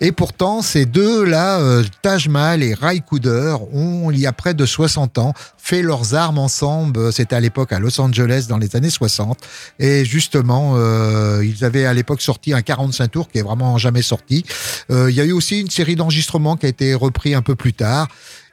et 0.00 0.12
pourtant, 0.12 0.60
ces 0.62 0.84
deux-là, 0.84 1.82
Taj 2.02 2.28
Mahal 2.28 2.62
et 2.62 2.74
Ray 2.74 3.00
Cooder, 3.00 3.56
ont 3.72 4.10
il 4.10 4.18
y 4.18 4.26
a 4.26 4.32
près 4.32 4.54
de 4.54 4.66
60 4.66 5.18
ans 5.18 5.32
fait 5.56 5.82
leurs 5.82 6.14
armes 6.14 6.38
ensemble. 6.38 7.12
C'était 7.12 7.36
à 7.36 7.40
l'époque 7.40 7.72
à 7.72 7.78
Los 7.78 8.00
Angeles 8.00 8.46
dans 8.48 8.58
les 8.58 8.74
années 8.74 8.90
60. 8.90 9.38
Et 9.78 10.04
justement, 10.04 10.74
euh, 10.76 11.44
ils 11.44 11.64
avaient 11.64 11.84
à 11.84 11.94
l'époque 11.94 12.20
sorti 12.20 12.52
un 12.52 12.62
45 12.62 13.08
tours 13.08 13.28
qui 13.28 13.38
est 13.38 13.42
vraiment 13.42 13.78
jamais 13.78 14.02
sorti. 14.02 14.44
Il 14.90 15.10
y 15.10 15.20
a 15.20 15.24
eu 15.24 15.32
aussi 15.32 15.60
une 15.60 15.70
série 15.70 15.96
d'enregistrements 15.96 16.56
qui 16.56 16.66
a 16.66 16.68
été 16.68 16.94
repris 16.94 17.34
un 17.34 17.42
peu 17.42 17.54
plus 17.54 17.72
tard. 17.72 18.08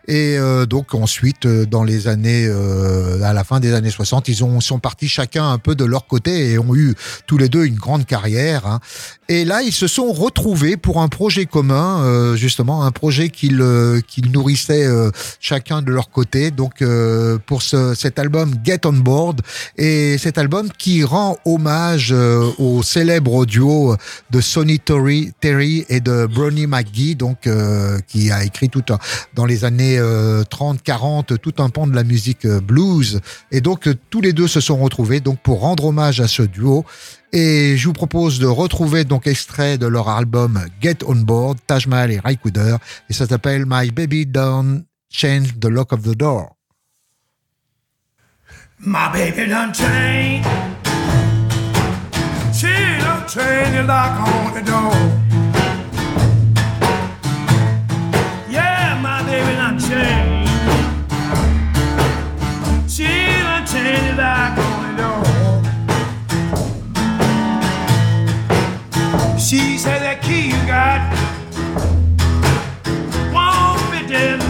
Et 0.08 0.38
euh, 0.38 0.65
donc 0.65 0.94
ensuite, 0.94 1.46
euh, 1.46 1.65
dans 1.65 1.84
les 1.84 2.08
années, 2.08 2.46
euh, 2.48 3.24
à 3.24 3.34
la 3.34 3.44
fin 3.44 3.60
des 3.60 3.74
années 3.74 3.89
60, 3.89 4.28
ils 4.28 4.44
ont 4.44 4.62
sont 4.62 4.80
partis 4.80 5.08
chacun 5.08 5.52
un 5.52 5.58
peu 5.58 5.76
de 5.76 5.84
leur 5.84 6.08
côté 6.08 6.52
et 6.52 6.60
ont 6.60 6.76
eu 6.76 6.96
tous 7.28 7.38
les 7.38 7.50
deux 7.50 7.65
une 7.65 7.76
grande 7.76 8.06
carrière. 8.06 8.68
hein. 8.68 8.80
Et 9.28 9.44
là, 9.44 9.64
ils 9.64 9.72
se 9.72 9.88
sont 9.88 10.12
retrouvés 10.12 10.78
pour 10.78 11.02
un 11.02 11.08
projet 11.08 11.46
commun, 11.48 12.04
euh, 12.04 12.36
justement, 12.36 12.84
un 12.84 12.92
projet 12.92 13.30
qu'ils 13.30 13.60
euh, 13.60 14.00
nourrissaient 14.32 14.86
euh, 14.86 15.10
chacun 15.40 15.82
de 15.82 15.92
leur 15.92 16.12
côté. 16.12 16.52
Donc 16.52 16.84
euh, 16.84 17.40
pour 17.48 17.64
ce, 17.64 17.96
cet 17.96 18.20
album 18.20 18.54
Get 18.64 18.86
on 18.86 18.94
Board 18.94 19.42
et 19.78 20.20
cet 20.20 20.38
album 20.38 20.70
qui 20.78 21.04
rend 21.04 21.38
hommage 21.44 22.10
euh, 22.12 22.52
au 22.60 22.84
célèbre 22.84 23.48
duo 23.48 23.96
de 24.30 24.42
Sonny 24.42 24.80
Terry, 24.80 25.32
Terry 25.40 25.86
et 25.90 26.02
de 26.02 26.28
Bronnie 26.28 26.68
McGee, 26.68 27.16
donc 27.16 27.48
euh, 27.48 27.98
qui 28.08 28.30
a 28.30 28.44
écrit 28.44 28.70
tout 28.70 28.84
un, 28.90 29.00
dans 29.34 29.46
les 29.46 29.66
années 29.66 29.98
euh, 29.98 30.44
30, 30.44 30.84
40 30.84 31.42
tout 31.42 31.54
un 31.58 31.70
pan 31.70 31.88
de 31.88 31.96
la 31.96 32.04
musique 32.04 32.46
blues. 32.46 33.22
Et 33.52 33.62
donc 33.62 33.90
tous 34.12 34.22
les 34.22 34.34
deux 34.34 34.48
se 34.48 34.60
sont 34.60 34.78
retrouvés 34.78 35.20
donc 35.20 35.40
pour 35.40 35.62
rendre 35.62 35.86
hommage 35.86 36.22
à 36.22 36.28
ce 36.28 36.44
duo. 36.44 36.86
Et 37.38 37.76
je 37.76 37.88
vous 37.88 37.93
propose 37.93 38.39
de 38.39 38.48
retrouver 38.48 39.04
donc 39.04 39.28
extrait 39.28 39.78
de 39.78 39.88
leur 39.88 40.08
album 40.08 40.58
Get 40.82 41.00
On 41.06 41.17
Board, 41.17 41.58
Taj 41.67 41.86
Mahal 41.86 42.12
et 42.13 42.19
Ray 42.19 42.38
Cooder, 42.38 42.78
et 43.10 43.13
ça 43.13 43.28
s'appelle 43.28 43.65
My 43.67 43.91
Baby 43.91 44.26
Don't 44.26 44.86
Change 45.10 45.60
the 45.60 45.65
Lock 45.65 45.91
of 45.91 46.02
the 46.04 46.15
Door. 46.15 46.56
My 48.80 49.10
baby 49.12 49.50
done 49.50 49.74
changed. 49.74 50.48
She 52.54 52.71
done 53.02 53.28
changed 53.28 53.80
the 53.80 53.84
lock 53.84 54.17
on 54.21 54.54
the 54.54 54.62
door. 54.62 54.93
Yeah, 58.50 58.98
my 59.02 59.24
baby 59.24 59.56
done 59.58 59.78
changed. 59.78 60.52
She 62.89 63.04
done 63.43 63.65
changed 63.65 64.17
the 64.17 64.21
lock 64.21 64.58
on 64.58 64.95
the 64.95 65.02
door. 65.02 65.55
She 69.38 69.78
said 69.78 70.00
that 70.00 70.21
key 70.24 70.48
you 70.48 70.65
got 70.65 71.12
won't 73.34 73.82
fit 73.91 74.08
that 74.10 74.45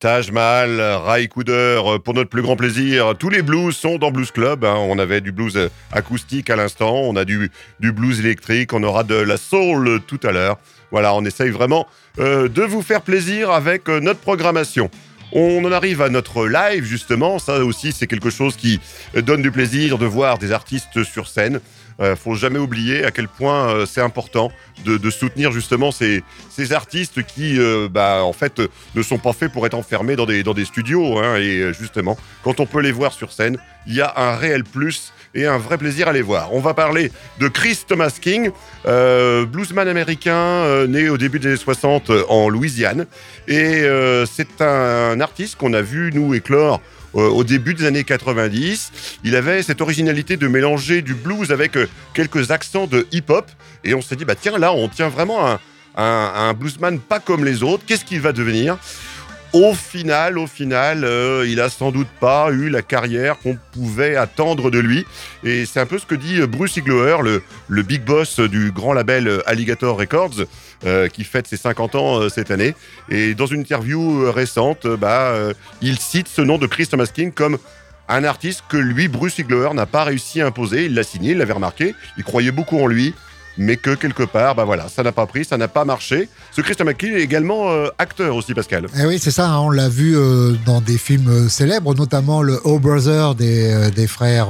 Taj 0.00 0.30
Mahal, 0.32 0.80
Ray 0.80 1.28
Cooder, 1.28 1.82
euh, 1.84 1.98
pour 1.98 2.14
notre 2.14 2.30
plus 2.30 2.40
grand 2.40 2.56
plaisir, 2.56 3.12
tous 3.18 3.28
les 3.28 3.42
blues 3.42 3.76
sont 3.76 3.98
dans 3.98 4.10
Blues 4.10 4.30
Club. 4.30 4.64
hein. 4.64 4.76
On 4.78 4.98
avait 4.98 5.20
du 5.20 5.30
blues 5.30 5.58
euh, 5.58 5.68
acoustique 5.92 6.48
à 6.48 6.56
l'instant, 6.56 6.94
on 6.94 7.16
a 7.16 7.26
du, 7.26 7.50
du 7.80 7.92
blues 7.92 8.18
électrique, 8.18 8.72
on 8.72 8.82
aura 8.82 9.04
de 9.04 9.14
la 9.14 9.36
soul 9.36 10.00
tout 10.06 10.18
à 10.22 10.32
l'heure. 10.32 10.56
Voilà, 10.90 11.14
on 11.14 11.22
essaye 11.26 11.50
vraiment 11.50 11.86
euh, 12.18 12.48
de 12.48 12.62
vous 12.62 12.80
faire 12.80 13.02
plaisir 13.02 13.50
avec 13.50 13.88
notre 13.88 14.20
programmation. 14.20 14.90
On 15.32 15.62
en 15.66 15.70
arrive 15.70 16.00
à 16.00 16.08
notre 16.08 16.46
live, 16.46 16.82
justement. 16.82 17.38
Ça 17.38 17.62
aussi, 17.62 17.92
c'est 17.92 18.06
quelque 18.06 18.30
chose 18.30 18.56
qui 18.56 18.80
donne 19.14 19.42
du 19.42 19.50
plaisir 19.50 19.98
de 19.98 20.06
voir 20.06 20.38
des 20.38 20.50
artistes 20.50 21.04
sur 21.04 21.28
scène. 21.28 21.60
Euh, 22.00 22.16
faut 22.16 22.34
jamais 22.34 22.58
oublier 22.58 23.04
à 23.04 23.10
quel 23.10 23.28
point 23.28 23.68
euh, 23.68 23.86
c'est 23.86 24.00
important 24.00 24.50
de, 24.84 25.10
soutenir 25.10 25.52
justement 25.52 25.92
ces, 25.92 26.22
artistes 26.72 27.22
qui, 27.22 27.58
euh, 27.58 27.88
bah, 27.90 28.22
en 28.22 28.32
fait, 28.32 28.62
ne 28.94 29.02
sont 29.02 29.18
pas 29.18 29.32
faits 29.32 29.52
pour 29.52 29.66
être 29.66 29.74
enfermés 29.74 30.16
dans 30.16 30.24
des, 30.24 30.64
studios. 30.64 31.18
hein. 31.18 31.36
et 31.36 31.72
justement, 31.78 32.16
quand 32.42 32.60
on 32.60 32.66
peut 32.66 32.80
les 32.80 32.92
voir 32.92 33.12
sur 33.12 33.32
scène, 33.32 33.58
il 33.86 33.94
y 33.94 34.00
a 34.00 34.12
un 34.16 34.36
réel 34.36 34.64
plus 34.64 35.12
et 35.34 35.46
un 35.46 35.58
vrai 35.58 35.78
plaisir 35.78 36.08
à 36.08 36.12
les 36.12 36.22
voir. 36.22 36.52
On 36.52 36.60
va 36.60 36.74
parler 36.74 37.12
de 37.38 37.48
Chris 37.48 37.80
Thomas 37.86 38.16
King, 38.20 38.50
bluesman 38.84 39.86
américain 39.86 40.86
né 40.86 41.08
au 41.08 41.18
début 41.18 41.38
des 41.38 41.48
années 41.48 41.56
60 41.56 42.10
euh, 42.10 42.24
en 42.28 42.48
Louisiane. 42.48 43.06
Et 43.48 43.84
c'est 44.30 44.60
un 44.60 45.20
artiste 45.20 45.56
qu'on 45.56 45.72
a 45.72 45.82
vu, 45.82 46.10
nous, 46.14 46.34
éclore 46.34 46.80
au 47.12 47.44
début 47.44 47.74
des 47.74 47.86
années 47.86 48.04
90. 48.04 48.92
Il 49.24 49.36
avait 49.36 49.62
cette 49.62 49.80
originalité 49.80 50.36
de 50.36 50.48
mélanger 50.48 51.02
du 51.02 51.14
blues 51.14 51.50
avec 51.52 51.76
euh, 51.76 51.86
quelques 52.14 52.50
accents 52.50 52.86
de 52.86 53.06
hip-hop. 53.12 53.46
Et 53.84 53.94
on 53.94 54.02
s'est 54.02 54.16
dit, 54.16 54.24
bah 54.24 54.34
tiens, 54.34 54.58
là, 54.58 54.72
on 54.72 54.88
tient 54.88 55.08
vraiment 55.08 55.46
un, 55.46 55.58
un, 55.96 56.54
bluesman 56.54 57.00
pas 57.00 57.20
comme 57.20 57.44
les 57.44 57.62
autres. 57.62 57.84
Qu'est-ce 57.86 58.04
qu'il 58.04 58.20
va 58.20 58.32
devenir? 58.32 58.78
Au 59.52 59.74
final, 59.74 60.38
au 60.38 60.46
final, 60.46 61.04
euh, 61.04 61.44
il 61.48 61.60
a 61.60 61.68
sans 61.68 61.90
doute 61.90 62.06
pas 62.20 62.50
eu 62.52 62.68
la 62.68 62.82
carrière 62.82 63.36
qu'on 63.40 63.58
pouvait 63.72 64.14
attendre 64.14 64.70
de 64.70 64.78
lui. 64.78 65.04
Et 65.42 65.66
c'est 65.66 65.80
un 65.80 65.86
peu 65.86 65.98
ce 65.98 66.06
que 66.06 66.14
dit 66.14 66.40
euh, 66.40 66.46
Bruce 66.46 66.76
Igloer, 66.76 67.16
le, 67.68 67.82
big 67.82 68.04
boss 68.04 68.38
du 68.38 68.70
grand 68.70 68.92
label 68.92 69.26
euh, 69.26 69.50
Alligator 69.50 69.98
Records, 69.98 70.46
euh, 70.86 71.08
qui 71.08 71.24
fête 71.24 71.46
ses 71.46 71.58
50 71.58 71.94
ans 71.94 72.20
euh, 72.20 72.28
cette 72.30 72.50
année. 72.50 72.74
Et 73.10 73.34
dans 73.34 73.44
une 73.44 73.60
interview 73.60 74.22
euh, 74.22 74.30
récente, 74.30 74.86
bah, 74.86 75.34
il 75.82 75.98
cite 75.98 76.26
ce 76.26 76.40
nom 76.40 76.56
de 76.56 76.66
Chris 76.66 76.86
Thomas 76.86 77.06
King 77.06 77.32
comme 77.32 77.58
un 78.08 78.24
artiste 78.24 78.64
que 78.68 78.78
lui, 78.78 79.08
Bruce 79.08 79.38
Igloer, 79.38 79.74
n'a 79.74 79.84
pas 79.84 80.04
réussi 80.04 80.40
à 80.40 80.46
imposer. 80.46 80.86
Il 80.86 80.94
l'a 80.94 81.02
signé, 81.02 81.32
il 81.32 81.38
l'avait 81.38 81.52
remarqué, 81.52 81.94
il 82.16 82.24
croyait 82.24 82.50
beaucoup 82.50 82.78
en 82.78 82.86
lui. 82.86 83.14
Mais 83.62 83.76
que 83.76 83.94
quelque 83.94 84.22
part, 84.22 84.54
bah 84.54 84.64
voilà, 84.64 84.88
ça 84.88 85.02
n'a 85.02 85.12
pas 85.12 85.26
pris, 85.26 85.44
ça 85.44 85.58
n'a 85.58 85.68
pas 85.68 85.84
marché. 85.84 86.30
Ce 86.50 86.62
Chris 86.62 86.76
Thomas 86.76 86.94
King 86.94 87.12
est 87.12 87.20
également 87.20 87.70
euh, 87.70 87.88
acteur 87.98 88.34
aussi, 88.34 88.54
Pascal. 88.54 88.86
Eh 88.98 89.04
oui, 89.04 89.18
c'est 89.18 89.30
ça, 89.30 89.50
hein, 89.50 89.58
on 89.58 89.68
l'a 89.68 89.90
vu 89.90 90.16
euh, 90.16 90.54
dans 90.64 90.80
des 90.80 90.96
films 90.96 91.28
euh, 91.28 91.48
célèbres, 91.50 91.94
notamment 91.94 92.40
le 92.40 92.58
Oh 92.64 92.78
Brother 92.78 93.34
des, 93.34 93.90
des 93.94 94.06
frères 94.06 94.48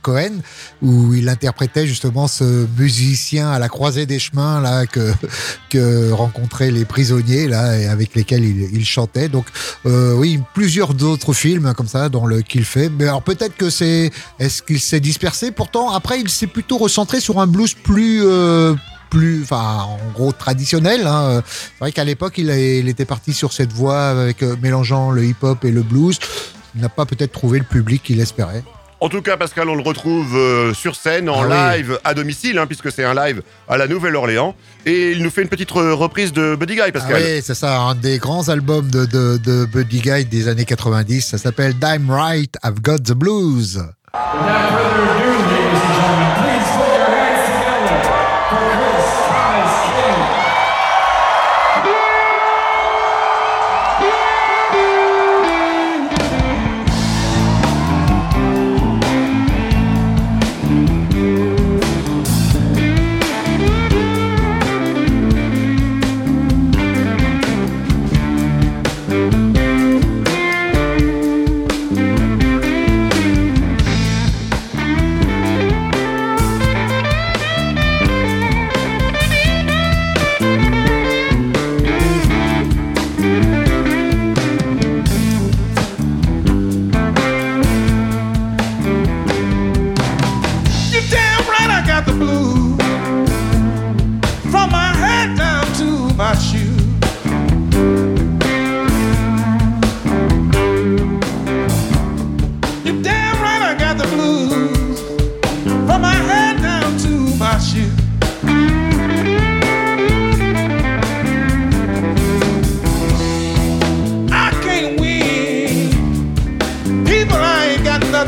Cohen, 0.00 0.40
où 0.80 1.12
il 1.12 1.28
interprétait 1.28 1.86
justement 1.86 2.28
ce 2.28 2.66
musicien 2.78 3.50
à 3.50 3.58
la 3.58 3.68
croisée 3.68 4.06
des 4.06 4.18
chemins 4.18 4.62
là 4.62 4.86
que, 4.86 5.12
que 5.68 6.10
rencontraient 6.10 6.70
les 6.70 6.86
prisonniers 6.86 7.46
là 7.46 7.76
et 7.76 7.88
avec 7.88 8.14
lesquels 8.14 8.44
il, 8.44 8.70
il 8.72 8.86
chantait. 8.86 9.28
Donc 9.28 9.44
oui, 9.84 10.40
plusieurs 10.54 10.94
d'autres 10.94 11.34
films 11.34 11.74
comme 11.76 11.88
ça 11.88 12.08
dans 12.08 12.24
le 12.24 12.40
qu'il 12.40 12.64
fait. 12.64 12.88
Mais 12.88 13.04
alors 13.04 13.22
peut-être 13.22 13.56
que 13.56 13.68
c'est 13.68 14.10
est-ce 14.38 14.62
qu'il 14.62 14.80
s'est 14.80 15.00
dispersé? 15.00 15.50
Pourtant 15.50 15.92
après 15.92 16.20
il 16.20 16.30
s'est 16.30 16.46
plutôt 16.46 16.78
recentré 16.78 17.20
sur 17.20 17.38
un 17.38 17.46
blues 17.46 17.74
plus 17.74 18.29
euh, 18.30 18.74
plus, 19.10 19.42
enfin, 19.42 19.80
en 19.88 19.98
gros 20.14 20.32
traditionnel. 20.32 21.06
hein. 21.06 21.42
C'est 21.46 21.78
vrai 21.80 21.92
qu'à 21.92 22.04
l'époque, 22.04 22.34
il, 22.38 22.48
était 22.88 23.04
parti 23.04 23.32
sur 23.32 23.52
cette 23.52 23.72
voie 23.72 24.08
avec 24.08 24.42
euh, 24.42 24.56
mélangeant 24.62 25.10
le 25.10 25.24
hip-hop 25.24 25.64
et 25.64 25.70
le 25.70 25.82
blues. 25.82 26.18
Il 26.74 26.80
n'a 26.80 26.88
pas 26.88 27.04
peut-être 27.06 27.32
trouvé 27.32 27.58
le 27.58 27.64
public 27.64 28.02
qu'il 28.04 28.20
espérait. 28.20 28.62
En 29.02 29.08
tout 29.08 29.22
cas, 29.22 29.38
Pascal, 29.38 29.66
on 29.70 29.74
le 29.76 29.82
retrouve 29.82 30.36
euh, 30.36 30.74
sur 30.74 30.94
scène, 30.94 31.30
en 31.30 31.42
Ah 31.50 31.72
oui. 31.72 31.78
live, 31.78 31.98
à 32.04 32.12
domicile, 32.12 32.58
hein, 32.58 32.66
puisque 32.66 32.92
c'est 32.92 33.02
un 33.02 33.14
live 33.14 33.42
à 33.66 33.78
la 33.78 33.88
Nouvelle-Orléans. 33.88 34.54
Et 34.84 35.12
il 35.12 35.22
nous 35.22 35.30
fait 35.30 35.40
une 35.40 35.48
petite 35.48 35.70
re- 35.70 35.92
reprise 35.92 36.34
de 36.34 36.54
Buddy 36.54 36.74
Guy, 36.74 36.82
Ah 36.88 36.92
Pascal. 36.92 37.22
oui, 37.24 37.40
c'est 37.42 37.54
ça, 37.54 37.80
un 37.80 37.94
des 37.94 38.18
grands 38.18 38.48
albums 38.50 38.90
de, 38.90 39.06
de, 39.06 39.38
de 39.38 39.64
Buddy 39.64 40.00
Guy 40.02 40.24
des 40.26 40.48
années 40.48 40.66
90. 40.66 41.22
Ça 41.22 41.38
s'appelle 41.38 41.74
Dime 41.78 42.10
Right, 42.10 42.54
I've 42.62 42.80
Got 42.82 42.98
the 42.98 43.12
Blues. 43.12 43.80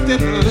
lifted 0.09 0.42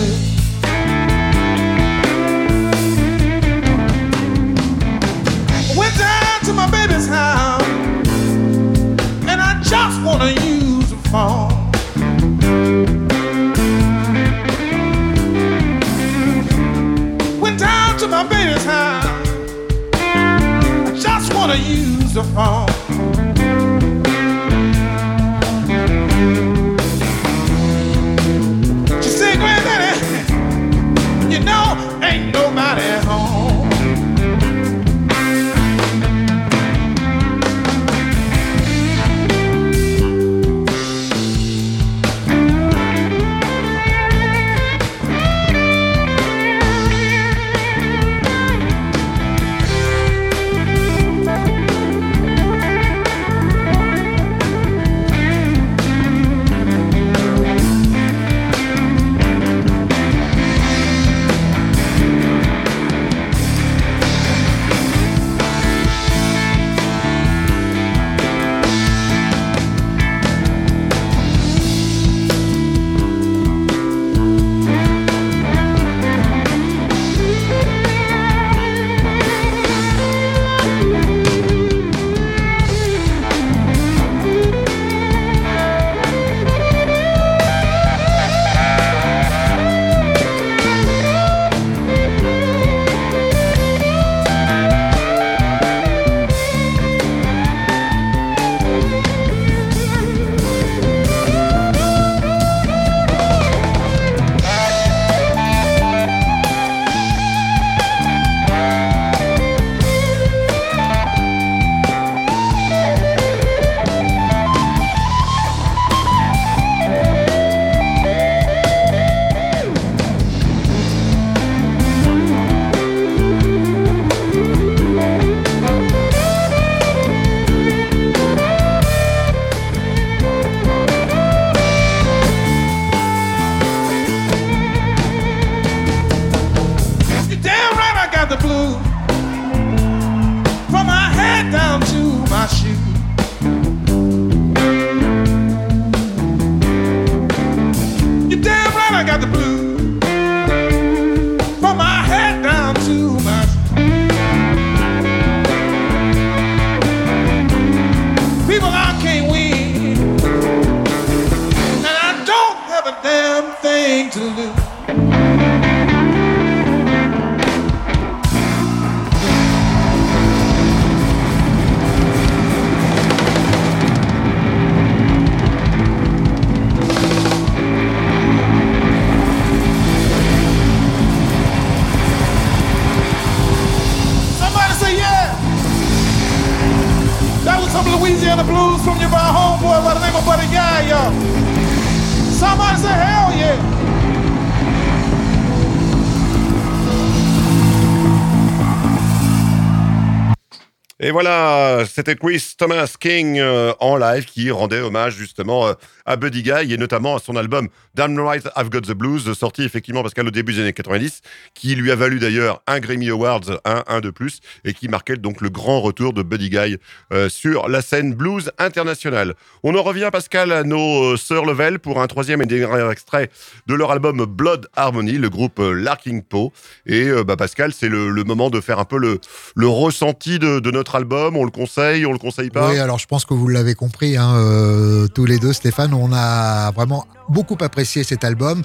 voilà, 201.23 201.85
c'était 201.85 202.15
Chris 202.15 202.50
Thomas 202.61 202.93
King 202.99 203.39
euh, 203.39 203.73
en 203.79 203.97
live 203.97 204.25
qui 204.25 204.51
rendait 204.51 204.81
hommage 204.81 205.15
justement 205.15 205.65
euh, 205.65 205.73
à 206.05 206.15
Buddy 206.15 206.43
Guy 206.43 206.71
et 206.71 206.77
notamment 206.77 207.15
à 207.15 207.19
son 207.19 207.35
album 207.35 207.69
Damn 207.95 208.19
Right 208.19 208.47
I've 208.55 208.69
Got 208.69 208.81
the 208.81 208.91
Blues, 208.91 209.33
sorti 209.33 209.63
effectivement 209.63 210.03
Pascal 210.03 210.27
au 210.27 210.29
début 210.29 210.53
des 210.53 210.59
années 210.59 210.71
90, 210.71 211.21
qui 211.55 211.73
lui 211.73 211.89
a 211.89 211.95
valu 211.95 212.19
d'ailleurs 212.19 212.61
un 212.67 212.79
Grammy 212.79 213.09
Awards, 213.09 213.59
un, 213.65 213.83
un 213.87 213.99
de 213.99 214.11
plus, 214.11 214.41
et 214.63 214.75
qui 214.75 214.89
marquait 214.89 215.15
donc 215.15 215.41
le 215.41 215.49
grand 215.49 215.81
retour 215.81 216.13
de 216.13 216.21
Buddy 216.21 216.51
Guy 216.51 216.77
euh, 217.11 217.29
sur 217.29 217.67
la 217.67 217.81
scène 217.81 218.13
blues 218.13 218.51
internationale. 218.59 219.33
On 219.63 219.73
en 219.73 219.81
revient 219.81 220.09
Pascal 220.11 220.51
à 220.51 220.63
nos 220.63 221.17
sœurs 221.17 221.45
Level 221.45 221.79
pour 221.79 221.99
un 221.99 222.05
troisième 222.05 222.43
et 222.43 222.45
dernier 222.45 222.91
extrait 222.91 223.31
de 223.65 223.73
leur 223.73 223.89
album 223.89 224.23
Blood 224.25 224.67
Harmony, 224.75 225.13
le 225.13 225.31
groupe 225.31 225.59
Larking 225.59 226.21
Poe. 226.21 226.51
Et 226.85 227.09
bah, 227.25 227.37
Pascal, 227.37 227.73
c'est 227.73 227.89
le, 227.89 228.09
le 228.09 228.23
moment 228.23 228.51
de 228.51 228.61
faire 228.61 228.77
un 228.77 228.85
peu 228.85 228.99
le, 228.99 229.19
le 229.55 229.67
ressenti 229.67 230.37
de, 230.37 230.59
de 230.59 230.69
notre 230.69 230.93
album. 230.93 231.35
On 231.35 231.43
le 231.43 231.49
conseille, 231.49 232.05
on 232.05 232.11
le 232.11 232.19
conseille 232.19 232.50
Oui, 232.55 232.79
alors 232.79 232.99
je 232.99 233.07
pense 233.07 233.25
que 233.25 233.33
vous 233.33 233.47
l'avez 233.47 233.75
compris, 233.75 234.17
hein, 234.17 234.33
euh, 234.35 235.07
tous 235.07 235.25
les 235.25 235.39
deux, 235.39 235.53
Stéphane, 235.53 235.93
on 235.93 236.11
a 236.13 236.71
vraiment 236.71 237.05
beaucoup 237.29 237.57
apprécié 237.61 238.03
cet 238.03 238.23
album. 238.23 238.63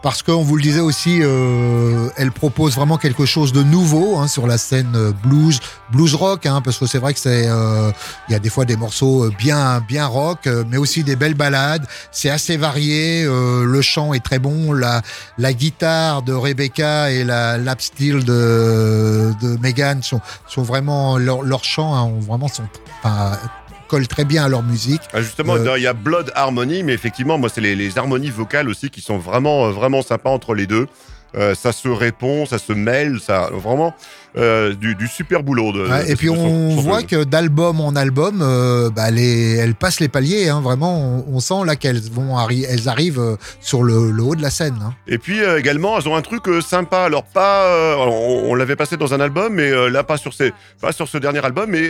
Parce 0.00 0.22
qu'on 0.22 0.42
vous 0.42 0.56
le 0.56 0.62
disait 0.62 0.80
aussi, 0.80 1.18
euh, 1.22 2.08
elle 2.16 2.30
propose 2.30 2.76
vraiment 2.76 2.98
quelque 2.98 3.26
chose 3.26 3.52
de 3.52 3.64
nouveau 3.64 4.18
hein, 4.18 4.28
sur 4.28 4.46
la 4.46 4.56
scène 4.56 4.92
euh, 4.94 5.12
blues, 5.24 5.58
blues 5.90 6.14
rock, 6.14 6.46
hein, 6.46 6.60
parce 6.62 6.78
que 6.78 6.86
c'est 6.86 6.98
vrai 6.98 7.14
que 7.14 7.20
c'est, 7.20 7.48
euh, 7.48 7.90
il 8.28 8.32
y 8.32 8.34
a 8.36 8.38
des 8.38 8.48
fois 8.48 8.64
des 8.64 8.76
morceaux 8.76 9.24
euh, 9.24 9.32
bien, 9.36 9.80
bien 9.80 10.06
rock, 10.06 10.48
mais 10.68 10.76
aussi 10.76 11.02
des 11.02 11.16
belles 11.16 11.34
ballades. 11.34 11.84
C'est 12.12 12.30
assez 12.30 12.56
varié, 12.56 13.24
euh, 13.24 13.64
le 13.64 13.82
chant 13.82 14.14
est 14.14 14.24
très 14.24 14.38
bon, 14.38 14.72
la, 14.72 15.02
la 15.36 15.52
guitare 15.52 16.22
de 16.22 16.32
Rebecca 16.32 17.10
et 17.10 17.24
la 17.24 17.58
lap 17.58 17.80
steel 17.82 18.24
de, 18.24 19.32
de 19.42 19.56
Megan 19.60 20.02
sont, 20.04 20.20
sont 20.46 20.62
vraiment 20.62 21.18
leur, 21.18 21.42
leur 21.42 21.64
chant, 21.64 21.96
hein, 21.96 22.12
vraiment 22.20 22.46
sont, 22.46 22.68
enfin, 23.02 23.32
collent 23.88 24.06
très 24.06 24.24
bien 24.24 24.44
à 24.44 24.48
leur 24.48 24.62
musique. 24.62 25.02
Ah, 25.12 25.20
justement, 25.20 25.54
Euh, 25.54 25.76
il 25.78 25.82
y 25.82 25.86
a 25.88 25.92
Blood 25.94 26.30
Harmony, 26.34 26.82
mais 26.84 26.92
effectivement, 26.92 27.38
moi, 27.38 27.48
c'est 27.48 27.60
les, 27.60 27.74
les 27.74 27.98
harmonies 27.98 28.30
vocales 28.30 28.68
aussi 28.68 28.90
qui 28.90 29.00
sont 29.00 29.18
vraiment, 29.18 29.66
euh, 29.66 29.70
vraiment 29.72 30.02
sympas 30.02 30.30
entre 30.30 30.54
les 30.54 30.66
deux. 30.66 30.86
Euh, 31.36 31.54
ça 31.54 31.72
se 31.72 31.88
répond, 31.88 32.46
ça 32.46 32.58
se 32.58 32.72
mêle, 32.72 33.18
ça 33.20 33.50
vraiment 33.52 33.94
euh, 34.38 34.74
du, 34.74 34.94
du 34.94 35.06
super 35.08 35.42
boulot. 35.42 35.72
De, 35.72 35.88
Ouais, 35.88 36.04
de- 36.06 36.10
et 36.10 36.16
puis 36.16 36.28
de 36.28 36.32
on 36.32 36.76
son 36.76 36.80
voit 36.82 37.02
que 37.02 37.24
d'album 37.24 37.80
en 37.80 37.94
album, 37.96 38.40
euh, 38.42 38.88
bah, 38.90 39.10
les, 39.10 39.56
elles 39.56 39.74
passent 39.74 40.00
les 40.00 40.08
paliers. 40.08 40.48
Hein, 40.48 40.60
vraiment, 40.60 41.24
on, 41.28 41.36
on 41.36 41.40
sent 41.40 41.64
là 41.66 41.76
qu'elles 41.76 42.00
vont 42.10 42.36
arri- 42.36 42.64
elles 42.68 42.88
arrivent 42.88 43.18
euh, 43.20 43.36
sur 43.60 43.82
le, 43.82 44.10
le 44.10 44.22
haut 44.22 44.34
de 44.36 44.42
la 44.42 44.50
scène. 44.50 44.78
hein. 44.82 44.94
Et 45.06 45.18
puis 45.18 45.40
euh, 45.42 45.58
également, 45.58 45.98
elles 45.98 46.08
ont 46.08 46.16
un 46.16 46.22
truc 46.22 46.44
sympa. 46.64 46.98
Alors 47.04 47.24
pas, 47.24 47.96
on, 47.98 48.50
on 48.50 48.54
l'avait 48.54 48.76
passé 48.76 48.96
dans 48.96 49.12
un 49.14 49.20
album, 49.20 49.54
mais 49.54 49.70
là 49.90 50.02
pas 50.04 50.16
sur 50.16 50.32
ces, 50.34 50.52
pas 50.80 50.92
sur 50.92 51.08
ce 51.08 51.18
dernier 51.18 51.44
album. 51.44 51.70
Mais 51.70 51.86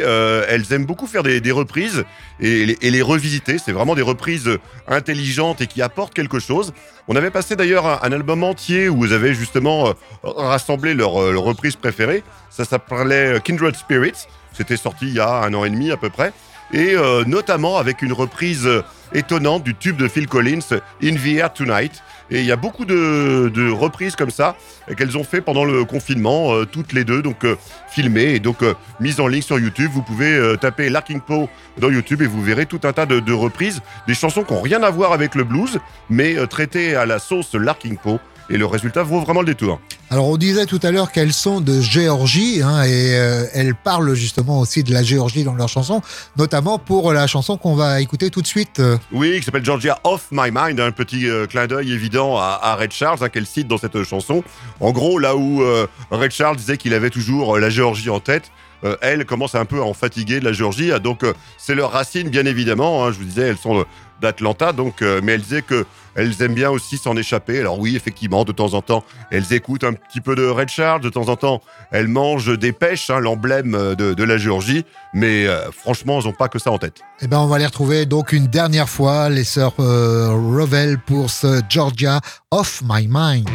elles 0.48 0.72
aiment 0.72 0.86
beaucoup 0.86 1.06
faire 1.06 1.22
des, 1.22 1.40
des 1.40 1.52
reprises 1.52 2.04
et, 2.40 2.64
les- 2.66 2.78
et 2.82 2.90
les 2.90 3.02
revisiter. 3.02 3.58
C'est 3.58 3.72
vraiment 3.72 3.94
des 3.94 4.02
reprises 4.02 4.48
intelligentes 4.86 5.60
et 5.60 5.66
qui 5.66 5.82
apportent 5.82 6.14
quelque 6.14 6.38
chose. 6.38 6.72
On 7.08 7.16
avait 7.16 7.30
passé 7.30 7.56
d'ailleurs 7.56 7.86
un, 7.86 7.98
un 8.02 8.12
album 8.12 8.42
entier 8.44 8.88
où 8.88 8.96
vous 8.98 9.12
avez 9.12 9.34
justement 9.34 9.92
rassemblé 10.22 10.94
leurs 10.94 11.32
leurs 11.32 11.42
reprises 11.42 11.76
préférées. 11.76 12.22
Ça 12.50 12.64
s'appelait 12.64 13.36
euh, 13.36 13.38
Kindred 13.38 13.76
Spirits. 13.76 14.26
C'était 14.52 14.76
sorti 14.76 15.06
il 15.06 15.14
y 15.14 15.20
a 15.20 15.42
un 15.42 15.54
an 15.54 15.64
et 15.64 15.70
demi 15.70 15.92
à 15.92 15.96
peu 15.96 16.10
près. 16.10 16.32
Et 16.72 16.94
euh, 16.96 17.24
notamment 17.24 17.78
avec 17.78 18.02
une 18.02 18.12
reprise 18.12 18.66
euh, 18.66 18.82
étonnante 19.14 19.62
du 19.62 19.76
tube 19.76 19.96
de 19.96 20.08
Phil 20.08 20.26
Collins, 20.26 20.58
In 21.02 21.14
the 21.14 21.26
Air 21.36 21.52
Tonight. 21.52 22.02
Et 22.30 22.40
il 22.40 22.44
y 22.44 22.52
a 22.52 22.56
beaucoup 22.56 22.84
de, 22.84 23.70
reprises 23.70 24.16
comme 24.16 24.30
ça 24.30 24.54
qu'elles 24.98 25.16
ont 25.16 25.24
fait 25.24 25.40
pendant 25.40 25.64
le 25.64 25.86
confinement, 25.86 26.62
toutes 26.66 26.92
les 26.92 27.04
deux, 27.04 27.22
donc 27.22 27.46
filmées 27.88 28.34
et 28.34 28.38
donc 28.38 28.58
mises 29.00 29.18
en 29.18 29.28
ligne 29.28 29.40
sur 29.40 29.58
YouTube. 29.58 29.90
Vous 29.94 30.02
pouvez 30.02 30.56
taper 30.60 30.90
Larking 30.90 31.22
Poe 31.22 31.48
dans 31.78 31.88
YouTube 31.88 32.20
et 32.20 32.26
vous 32.26 32.42
verrez 32.42 32.66
tout 32.66 32.80
un 32.84 32.92
tas 32.92 33.06
de, 33.06 33.18
de 33.20 33.32
reprises, 33.32 33.80
des 34.06 34.12
chansons 34.12 34.42
qui 34.42 34.52
n'ont 34.52 34.60
rien 34.60 34.82
à 34.82 34.90
voir 34.90 35.14
avec 35.14 35.34
le 35.34 35.44
blues, 35.44 35.80
mais 36.10 36.36
traitées 36.48 36.96
à 36.96 37.06
la 37.06 37.18
sauce 37.18 37.54
Larking 37.54 37.96
Poe. 37.96 38.20
Et 38.50 38.56
le 38.56 38.66
résultat 38.66 39.02
vaut 39.02 39.20
vraiment 39.20 39.40
le 39.40 39.46
détour. 39.46 39.80
Alors 40.10 40.28
on 40.28 40.38
disait 40.38 40.64
tout 40.64 40.80
à 40.82 40.90
l'heure 40.90 41.12
qu'elles 41.12 41.34
sont 41.34 41.60
de 41.60 41.80
Géorgie 41.80 42.62
hein, 42.62 42.82
et 42.82 43.14
euh, 43.14 43.44
elles 43.52 43.74
parlent 43.74 44.14
justement 44.14 44.58
aussi 44.60 44.82
de 44.82 44.92
la 44.92 45.02
Géorgie 45.02 45.44
dans 45.44 45.54
leurs 45.54 45.68
chansons, 45.68 46.00
notamment 46.36 46.78
pour 46.78 47.12
la 47.12 47.26
chanson 47.26 47.58
qu'on 47.58 47.74
va 47.74 48.00
écouter 48.00 48.30
tout 48.30 48.40
de 48.40 48.46
suite. 48.46 48.80
Oui, 49.12 49.38
qui 49.38 49.44
s'appelle 49.44 49.64
Georgia 49.64 49.98
Off 50.04 50.28
My 50.30 50.50
Mind, 50.50 50.80
un 50.80 50.92
petit 50.92 51.28
euh, 51.28 51.46
clin 51.46 51.66
d'œil 51.66 51.92
évident 51.92 52.38
à, 52.38 52.58
à 52.62 52.74
Red 52.76 52.92
Charles, 52.92 53.18
hein, 53.20 53.28
qu'elle 53.28 53.46
cite 53.46 53.68
dans 53.68 53.78
cette 53.78 54.02
chanson. 54.02 54.42
En 54.80 54.92
gros, 54.92 55.18
là 55.18 55.36
où 55.36 55.62
euh, 55.62 55.86
Red 56.10 56.30
Charles 56.30 56.56
disait 56.56 56.78
qu'il 56.78 56.94
avait 56.94 57.10
toujours 57.10 57.58
la 57.58 57.68
Géorgie 57.68 58.08
en 58.08 58.20
tête, 58.20 58.50
euh, 58.84 58.96
elle 59.00 59.24
commence 59.24 59.54
un 59.54 59.64
peu 59.64 59.80
à 59.80 59.84
en 59.84 59.94
fatiguer 59.94 60.40
de 60.40 60.44
la 60.44 60.52
Géorgie. 60.52 60.92
Ah, 60.92 60.98
donc, 60.98 61.24
euh, 61.24 61.32
c'est 61.56 61.74
leur 61.74 61.92
racine, 61.92 62.28
bien 62.28 62.46
évidemment. 62.46 63.04
hein. 63.04 63.12
je 63.12 63.18
vous 63.18 63.24
disais, 63.24 63.48
elles 63.48 63.58
sont 63.58 63.80
euh, 63.80 63.84
d'Atlanta, 64.20 64.72
donc, 64.72 65.02
euh, 65.02 65.20
mais 65.22 65.32
elle 65.32 65.42
disait 65.42 65.62
que 65.62 65.86
elles 66.14 66.42
aiment 66.42 66.54
bien 66.54 66.70
aussi 66.70 66.96
s'en 66.96 67.16
échapper. 67.16 67.60
Alors 67.60 67.78
oui, 67.78 67.94
effectivement, 67.94 68.44
de 68.44 68.50
temps 68.50 68.74
en 68.74 68.82
temps, 68.82 69.04
elles 69.30 69.52
écoutent 69.52 69.84
un 69.84 69.92
petit 69.92 70.20
peu 70.20 70.34
de 70.34 70.44
Red 70.44 70.68
Charles. 70.68 71.00
De 71.00 71.10
temps 71.10 71.28
en 71.28 71.36
temps, 71.36 71.62
elles 71.92 72.08
mangent 72.08 72.58
des 72.58 72.72
pêches, 72.72 73.08
hein, 73.10 73.20
l'emblème 73.20 73.70
de, 73.94 74.24
la 74.24 74.36
Géorgie. 74.36 74.84
Mais 75.14 75.46
franchement, 75.70 76.18
elles 76.18 76.26
n'ont 76.26 76.32
pas 76.32 76.48
que 76.48 76.58
ça 76.58 76.72
en 76.72 76.78
tête. 76.78 77.02
Eh 77.20 77.28
ben 77.28 77.38
on 77.38 77.46
va 77.46 77.58
les 77.58 77.66
retrouver 77.66 78.04
donc 78.04 78.32
une 78.32 78.48
dernière 78.48 78.88
fois, 78.88 79.28
les 79.28 79.44
sœurs 79.44 79.74
euh, 79.78 80.28
Revel 80.30 80.98
pour 80.98 81.30
ce 81.30 81.60
Georgia 81.68 82.20
Off 82.50 82.82
My 82.84 83.08
Mind. 83.08 83.48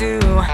Or 0.00 0.47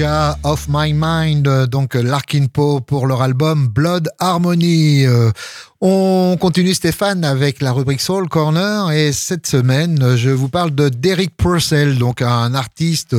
Of 0.00 0.66
My 0.68 0.92
Mind, 0.94 1.48
euh, 1.48 1.66
donc 1.66 1.94
Larkin 1.94 2.46
Poe 2.46 2.80
pour 2.80 3.06
leur 3.06 3.20
album 3.20 3.66
Blood 3.66 4.08
Harmony. 4.20 5.04
Euh, 5.04 5.30
On 5.80 6.36
continue 6.40 6.72
Stéphane 6.74 7.24
avec 7.24 7.60
la 7.60 7.72
rubrique 7.72 8.00
Soul 8.00 8.28
Corner 8.28 8.92
et 8.92 9.12
cette 9.12 9.46
semaine 9.46 10.16
je 10.16 10.30
vous 10.30 10.48
parle 10.48 10.72
de 10.72 10.88
Derek 10.88 11.36
Purcell, 11.36 11.98
donc 11.98 12.22
un 12.22 12.54
artiste 12.54 13.16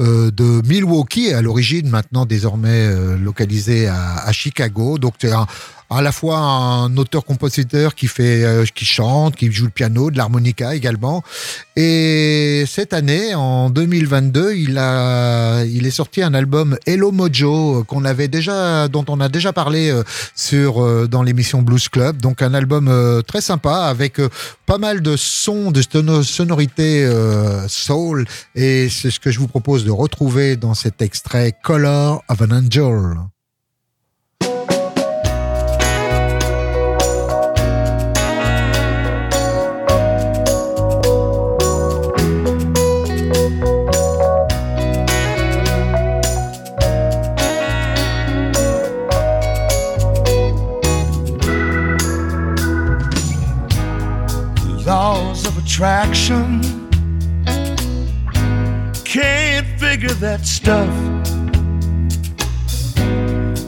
euh, 0.00 0.30
de 0.30 0.62
Milwaukee 0.66 1.32
à 1.32 1.40
l'origine, 1.40 1.88
maintenant 1.88 2.26
désormais 2.26 2.86
euh, 2.86 3.16
localisé 3.16 3.88
à 3.88 4.30
Chicago. 4.32 4.98
Donc 4.98 5.14
c'est 5.18 5.32
un, 5.32 5.46
à 5.90 6.02
la 6.02 6.12
fois 6.12 6.38
un 6.38 6.96
auteur-compositeur 6.96 7.94
qui 7.94 8.08
fait, 8.08 8.44
euh, 8.44 8.64
qui 8.74 8.84
chante, 8.84 9.36
qui 9.36 9.50
joue 9.50 9.64
le 9.64 9.70
piano, 9.70 10.10
de 10.10 10.18
l'harmonica 10.18 10.74
également. 10.74 11.22
Et 11.76 12.64
cette 12.66 12.92
année, 12.92 13.34
en 13.34 13.70
2022, 13.70 14.54
il 14.54 14.76
a, 14.78 15.64
il 15.64 15.86
est 15.86 15.90
sorti 15.90 16.22
un 16.22 16.34
album 16.34 16.76
Hello 16.86 17.10
Mojo 17.10 17.84
qu'on 17.84 18.04
avait 18.04 18.28
déjà, 18.28 18.88
dont 18.88 19.04
on 19.08 19.20
a 19.20 19.28
déjà 19.28 19.52
parlé 19.52 19.90
euh, 19.90 20.02
sur 20.34 20.84
euh, 20.84 21.06
dans 21.08 21.22
l'émission 21.22 21.62
Blues 21.62 21.88
Club. 21.88 22.20
Donc 22.20 22.42
un 22.42 22.52
album 22.52 22.88
euh, 22.88 23.22
très 23.22 23.40
sympa 23.40 23.84
avec 23.86 24.20
euh, 24.20 24.28
pas 24.66 24.78
mal 24.78 25.00
de 25.00 25.16
sons, 25.16 25.70
de 25.70 25.80
sono- 25.80 26.22
sonorités 26.22 27.04
euh, 27.06 27.66
soul. 27.68 28.26
Et 28.54 28.88
c'est 28.90 29.10
ce 29.10 29.20
que 29.20 29.30
je 29.30 29.38
vous 29.38 29.48
propose 29.48 29.84
de 29.84 29.90
retrouver 29.90 30.56
dans 30.56 30.74
cet 30.74 31.00
extrait 31.00 31.54
Color 31.62 32.22
of 32.28 32.42
an 32.42 32.50
Angel. 32.50 33.14
Attraction. 55.78 56.60
Can't 59.04 59.66
figure 59.78 60.14
that 60.14 60.44
stuff. 60.44 60.92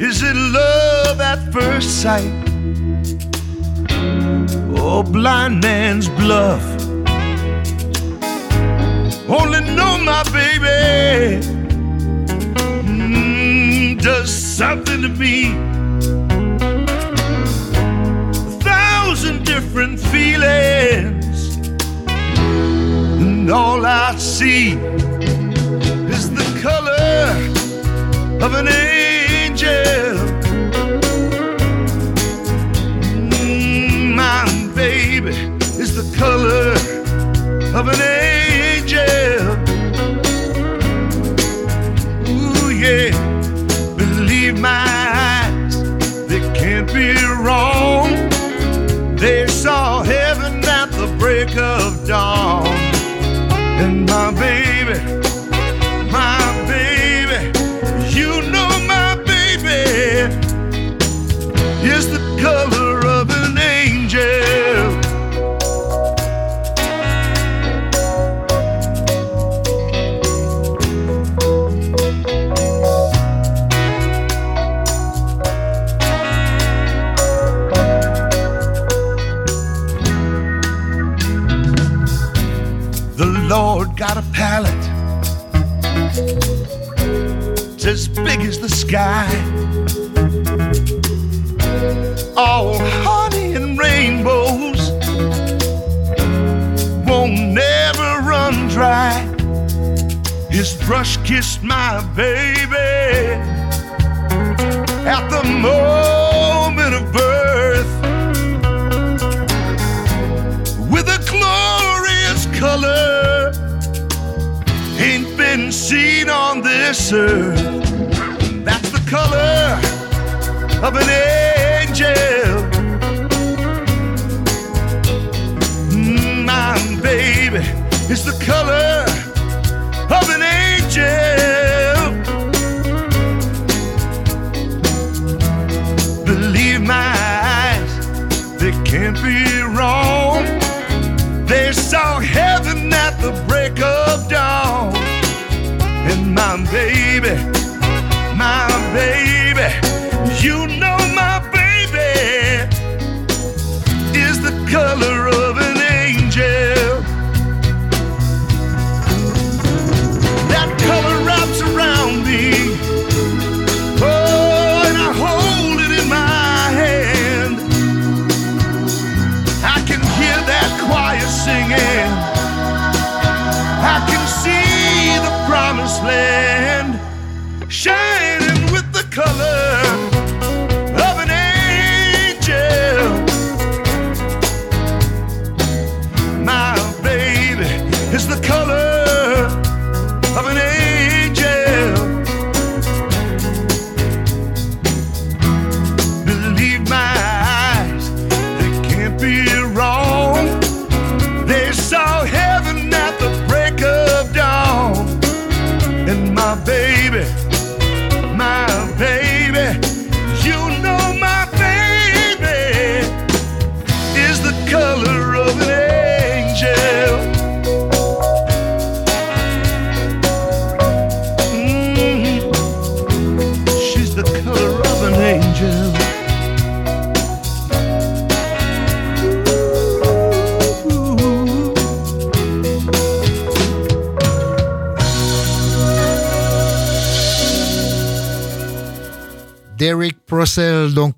Is 0.00 0.20
it 0.24 0.34
love 0.34 1.20
at 1.20 1.52
first 1.52 2.02
sight? 2.02 2.32
Or 4.80 5.04
blind 5.04 5.62
man's 5.62 6.08
bluff? 6.08 6.64
Only 9.28 9.60
know 9.76 9.96
my 10.02 10.24
baby 10.32 11.46
mm, 12.86 14.02
does 14.02 14.32
something 14.32 15.02
to 15.02 15.08
me. 15.08 15.70
thousand 19.10 19.44
different 19.44 19.98
feelings, 19.98 21.19
and 23.40 23.50
all 23.50 23.86
I 23.86 24.14
see 24.16 24.72
is 26.14 26.30
the 26.30 26.44
color 26.60 27.32
of 28.44 28.52
an 28.52 28.68
angel. 28.68 30.14
Mm, 33.32 34.14
my 34.14 34.44
baby 34.74 35.30
is 35.82 35.90
the 36.00 36.06
color 36.18 36.72
of 37.78 37.88
an 37.88 38.02
angel. 38.02 39.00
Ooh, 42.28 42.70
yeah, 42.70 43.08
And 54.30 54.69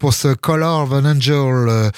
pour 0.02 0.14
ce 0.14 0.34
Color 0.34 0.82
of 0.82 0.92
an 0.94 1.04
Angel. 1.04 1.68
Euh, 1.68 1.90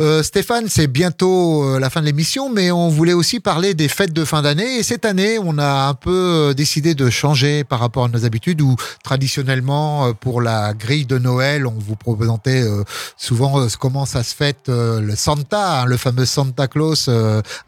euh, 0.00 0.24
Stéphane, 0.24 0.64
c'est 0.66 0.88
bientôt 0.88 1.62
euh, 1.62 1.78
la 1.78 1.90
fin 1.90 2.00
de 2.00 2.06
l'émission, 2.06 2.50
mais 2.50 2.72
on 2.72 2.88
voulait 2.88 3.12
aussi 3.12 3.38
parler 3.38 3.72
des 3.74 3.86
fêtes 3.86 4.12
de 4.12 4.24
fin 4.24 4.42
d'année. 4.42 4.78
Et 4.78 4.82
cette 4.82 5.04
année, 5.04 5.38
on 5.40 5.58
a 5.58 5.86
un 5.86 5.94
peu 5.94 6.54
décidé 6.56 6.96
de 6.96 7.08
changer 7.08 7.62
par 7.62 7.78
rapport 7.78 8.06
à 8.06 8.08
nos 8.08 8.24
habitudes, 8.24 8.60
où 8.62 8.74
traditionnellement, 9.04 10.12
pour 10.12 10.42
la 10.42 10.74
grille 10.74 11.06
de 11.06 11.18
Noël, 11.18 11.68
on 11.68 11.76
vous 11.78 11.94
présentait 11.94 12.64
souvent 13.16 13.68
comment 13.78 14.06
ça 14.06 14.24
se 14.24 14.34
fête 14.34 14.64
le 14.66 15.14
Santa, 15.14 15.82
hein, 15.82 15.84
le 15.84 15.96
fameux 15.96 16.24
Santa 16.24 16.66
Claus 16.66 17.08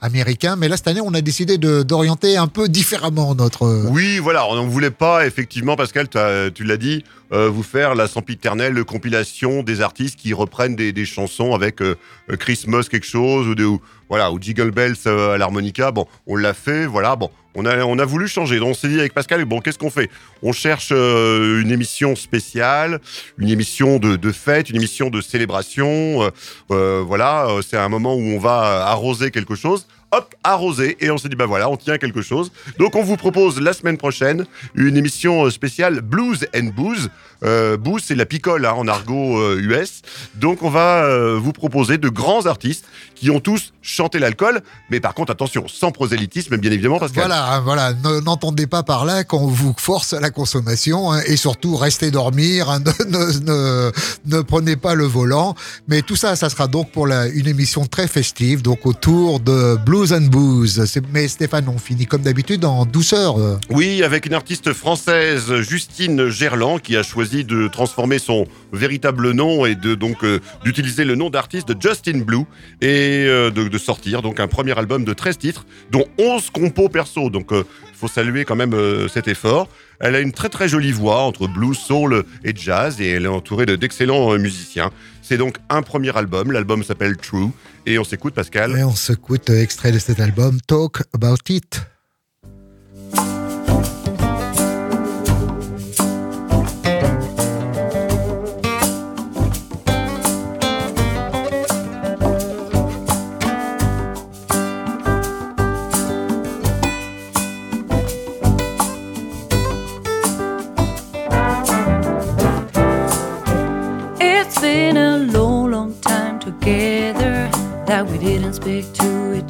américain. 0.01 0.57
Mais 0.57 0.67
là, 0.67 0.77
cette 0.77 0.89
année, 0.89 1.03
on 1.05 1.15
a 1.15 1.21
décidé 1.21 1.57
d'orienter 1.57 2.37
un 2.37 2.49
peu 2.49 2.69
différemment 2.69 3.37
notre... 3.37 3.87
Oui, 3.91 4.19
voilà, 4.19 4.45
on 4.49 4.61
ne 4.61 4.69
voulait 4.69 4.91
pas, 4.91 5.25
effectivement, 5.25 5.77
Pascal, 5.77 6.09
tu 6.53 6.65
l'as 6.65 6.77
dit, 6.79 7.05
euh, 7.35 7.49
vous 7.49 7.65
faire 7.65 7.97
la 7.97 8.07
sempiternelle 8.07 8.85
compilation 8.85 9.65
des 9.65 9.81
artistes 9.81 10.17
qui 10.17 10.33
reprennent 10.33 10.77
des, 10.77 11.05
chansons 11.05 11.53
avec 11.53 11.83
euh, 11.83 11.97
euh, 12.31 12.37
Christmas 12.37 12.85
quelque 12.89 13.07
chose 13.07 13.49
ou, 13.61 13.81
voilà, 14.09 14.31
ou 14.31 14.41
Jiggle 14.41 14.71
Bells 14.71 14.97
à 15.07 15.37
l'harmonica. 15.37 15.91
Bon, 15.91 16.07
on 16.29 16.37
l'a 16.37 16.55
fait, 16.55 16.87
voilà, 16.87 17.17
bon. 17.17 17.31
On 17.57 17.67
a, 17.67 17.85
on 17.85 17.99
a 17.99 18.05
voulu 18.05 18.29
changer. 18.29 18.59
Donc 18.59 18.71
on 18.71 18.75
s'est 18.75 18.89
dit 18.89 19.01
avec 19.01 19.15
Pascal, 19.15 19.45
bon, 19.45 19.61
qu'est-ce 19.61 19.79
qu'on 19.79 19.91
fait? 19.91 20.11
On 20.43 20.53
cherche 20.53 20.91
une 20.91 21.71
émission 21.71 22.17
spéciale, 22.17 23.01
une 23.39 23.49
émission 23.49 23.99
de, 23.99 24.17
de 24.17 24.33
fête, 24.33 24.71
une 24.71 24.77
émission 24.77 25.09
de 25.09 25.21
célébration. 25.21 26.33
voilà, 26.69 27.49
c'est 27.69 27.77
un 27.77 27.89
moment 27.89 28.15
où 28.15 28.23
on 28.23 28.39
va 28.39 28.87
arroser 28.87 29.31
quelque 29.31 29.55
chose. 29.55 29.87
Hop, 30.17 30.35
arroser. 30.45 30.97
Et 31.01 31.11
on 31.11 31.19
s'est 31.19 31.29
dit, 31.29 31.35
bah 31.37 31.47
voilà, 31.47 31.69
on 31.69 31.77
tient 31.77 31.99
quelque 31.99 32.23
chose. 32.23 32.53
Donc 32.79 32.95
on 32.95 33.03
vous 33.03 33.17
propose 33.17 33.61
la 33.61 33.73
semaine 33.73 33.97
prochaine 33.99 34.47
une 34.75 34.97
émission 34.97 35.47
euh, 35.47 35.51
spéciale 35.51 36.01
Blues 36.03 36.47
and 36.57 36.71
Booze. 36.77 37.09
Euh, 37.43 37.77
booze, 37.77 38.03
c'est 38.07 38.15
la 38.15 38.25
picole 38.25 38.65
hein, 38.65 38.73
en 38.73 38.87
argot 38.89 39.39
euh, 39.39 39.61
US. 39.61 40.01
Donc 40.37 40.63
on 40.63 40.71
va 40.71 41.05
euh, 41.05 41.37
vous 41.39 41.53
proposer 41.53 41.99
de 41.99 42.09
grands 42.09 42.47
artistes 42.47 42.85
qui 43.17 43.31
ont 43.31 43.41
tous 43.41 43.73
chanté 43.83 44.19
l'alcool, 44.19 44.63
mais 44.91 44.99
par 45.01 45.13
contre 45.15 45.33
attention, 45.33 45.67
sans 45.69 45.91
prosélytisme 45.91 46.57
bien 46.57 46.71
évidemment 46.71 46.99
parce 46.99 47.13
que 47.13 47.17
Voilà, 47.21 47.61
voilà. 47.65 47.93
Ne- 47.93 48.21
N'entendez 48.21 48.67
pas 48.67 48.83
par 48.83 49.05
là 49.05 49.25
qu'on 49.25 49.47
vous 49.49 49.75
force 49.79 50.13
à 50.15 50.21
la 50.21 50.31
consommation 50.31 51.13
hein, 51.13 51.21
et 51.27 51.37
surtout 51.37 51.77
restez 51.77 52.11
dormir. 52.11 52.71
hein, 52.71 52.81
ne, 53.09 53.09
ne- 53.09 53.41
ne- 53.45 53.93
ne 54.37 54.41
prenez 54.43 54.77
pas 54.77 54.95
le 54.95 55.05
volant. 55.05 55.55
Mais 55.89 56.01
tout 56.03 56.17
ça, 56.17 56.37
ça 56.37 56.49
sera 56.49 56.67
donc 56.69 56.93
pour 56.93 57.07
une 57.09 57.47
émission 57.49 57.85
très 57.85 58.09
festive, 58.09 58.63
donc 58.63 58.87
autour 58.87 59.41
de 59.41 59.77
Blues 59.85 60.04
and 60.13 60.29
Booze. 60.31 60.83
Mais 61.13 61.29
Stéphane, 61.29 61.69
on 61.69 61.79
finit 61.79 62.07
comme 62.07 62.23
d'habitude 62.23 62.65
en 62.65 62.85
douceur. 62.85 63.39
euh. 63.39 63.57
Oui, 63.71 64.03
avec 64.03 64.27
une 64.27 64.35
artiste 64.35 64.73
française, 64.73 65.55
Justine 65.61 66.29
Gerland, 66.29 66.81
qui 66.81 66.97
a 66.97 67.03
choisi 67.03 67.45
de 67.45 67.69
transformer 67.69 68.19
son 68.19 68.47
véritable 68.73 69.33
nom 69.33 69.67
et 69.67 69.75
de 69.75 69.95
donc 69.95 70.25
euh, 70.25 70.41
d'utiliser 70.65 71.05
le 71.05 71.15
nom 71.15 71.31
d'artiste 71.31 71.73
Justin 71.81 72.19
Blue 72.21 72.45
et 72.81 73.25
euh, 73.27 73.51
de, 73.51 73.79
sortir 73.79 74.23
donc 74.23 74.41
un 74.41 74.49
premier 74.49 74.77
album 74.79 75.05
de 75.05 75.13
13 75.13 75.39
titres, 75.39 75.67
dont 75.91 76.05
11 76.19 76.51
compos 76.51 76.89
perso. 76.89 77.31
Donc 77.31 77.51
il 77.53 77.65
faut 77.95 78.09
saluer 78.09 78.45
quand 78.45 78.57
même 78.57 78.75
euh, 78.75 79.09
cet 79.09 79.29
effort. 79.29 79.69
Elle 80.01 80.15
a 80.15 80.21
une 80.21 80.33
très 80.33 80.49
très 80.49 80.69
jolie 80.69 80.93
voix 80.93 81.23
entre 81.23 81.47
blues, 81.47 81.77
soul 81.77 82.25
et 82.45 82.53
jazz 82.55 83.01
et 83.01 83.11
elle 83.11 83.25
est 83.25 83.29
entourée 83.29 83.67
de- 83.67 83.77
d'excellents 83.77 84.33
euh, 84.33 84.39
musiciens. 84.39 84.91
C'est 85.23 85.37
donc 85.39 85.57
un 85.71 85.83
premier 85.83 86.17
album, 86.17 86.53
l'album 86.53 86.83
s'appelle 86.85 87.17
True 87.17 87.49
et 87.87 87.99
on 87.99 88.05
s'écoute 88.05 88.35
Pascal. 88.35 88.77
Et 88.79 88.85
on 88.85 88.95
s'écoute 88.95 89.49
euh, 89.51 89.63
extrait 89.63 89.93
de 89.93 89.99
cet 89.99 90.21
album 90.21 90.59
Talk 90.67 91.03
About 91.15 91.37
It. 91.49 91.81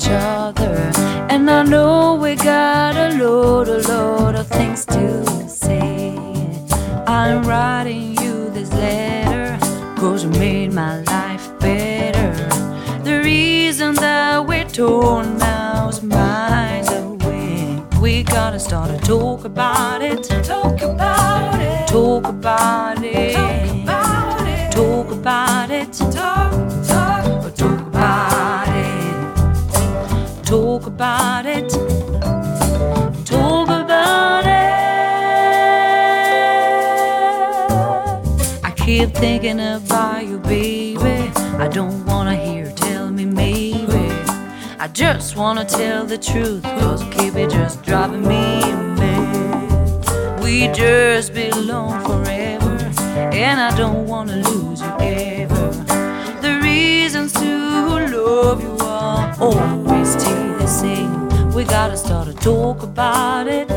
Each 0.05 0.11
other. 0.11 0.91
And 1.31 1.51
I 1.51 1.63
know 1.63 2.17
we 2.17 2.35
got 2.37 2.97
a 2.97 3.17
lot, 3.23 3.69
a 3.69 3.79
lot 3.89 4.35
of 4.35 4.47
things 4.49 4.85
to 4.87 5.49
say. 5.49 6.15
I'm 7.07 7.43
writing 7.45 8.17
you 8.21 8.51
this 8.51 8.71
letter 8.73 9.59
cause 9.97 10.25
you 10.25 10.31
made 10.31 10.73
my 10.73 11.01
life 11.03 11.59
better. 11.59 12.33
The 13.03 13.21
reason 13.23 13.95
that 13.97 14.47
we're 14.47 14.65
torn 14.65 15.39
now 15.39 15.89
is 15.89 16.03
miles 16.03 16.91
away. 16.93 17.83
We 18.01 18.25
gotta 18.25 18.59
start 18.59 18.91
to 18.91 18.99
talk 18.99 19.45
about 19.45 20.03
it. 20.03 20.25
Talk 20.45 20.83
about 20.83 21.61
it. 21.61 21.89
Talk 21.89 22.25
about 22.27 23.03
it. 23.03 23.35
Talk 23.35 23.74
thinking 39.25 39.59
about 39.59 40.27
you, 40.27 40.37
baby. 40.39 41.33
I 41.57 41.67
don't 41.67 42.05
wanna 42.05 42.37
hear 42.37 42.71
tell 42.73 43.11
me 43.11 43.25
maybe. 43.25 44.05
I 44.79 44.87
just 44.93 45.35
wanna 45.35 45.65
tell 45.65 46.05
the 46.05 46.19
truth, 46.19 46.63
cause 46.63 47.03
keep 47.05 47.35
it 47.35 47.49
just 47.49 47.83
driving 47.83 48.21
me 48.21 48.61
mad. 49.01 50.43
We 50.43 50.69
just 50.75 51.33
belong 51.33 52.05
forever, 52.05 52.77
and 53.33 53.59
I 53.69 53.75
don't 53.79 54.07
wanna 54.07 54.37
lose 54.49 54.83
you 54.83 54.93
ever. 55.01 55.71
The 56.45 56.61
reasons 56.63 57.33
to 57.41 57.51
love 58.15 58.63
you 58.63 58.77
are 58.83 59.35
always 59.41 60.17
the 60.17 60.67
same. 60.67 61.51
We 61.55 61.65
gotta 61.65 61.97
start 61.97 62.27
to 62.27 62.35
talk 62.35 62.83
about 62.83 63.49
it. 63.49 63.69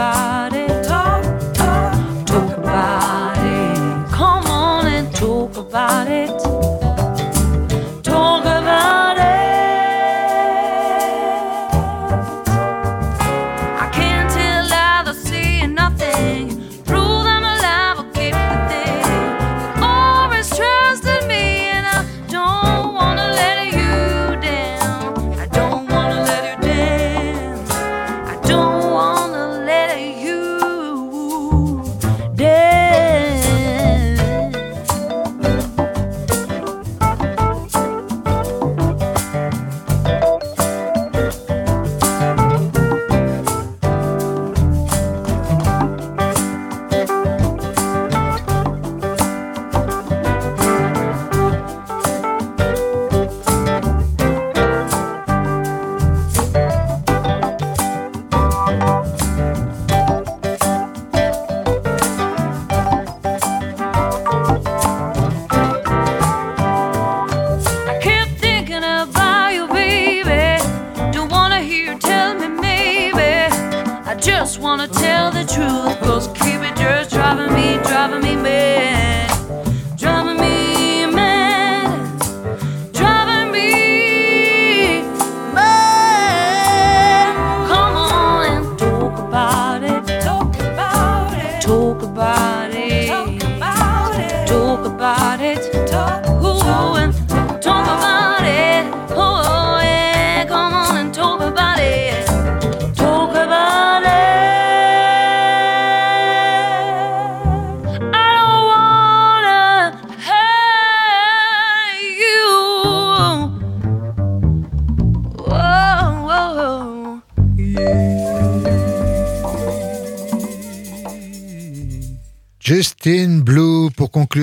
About 0.00 0.54
it. 0.54 0.59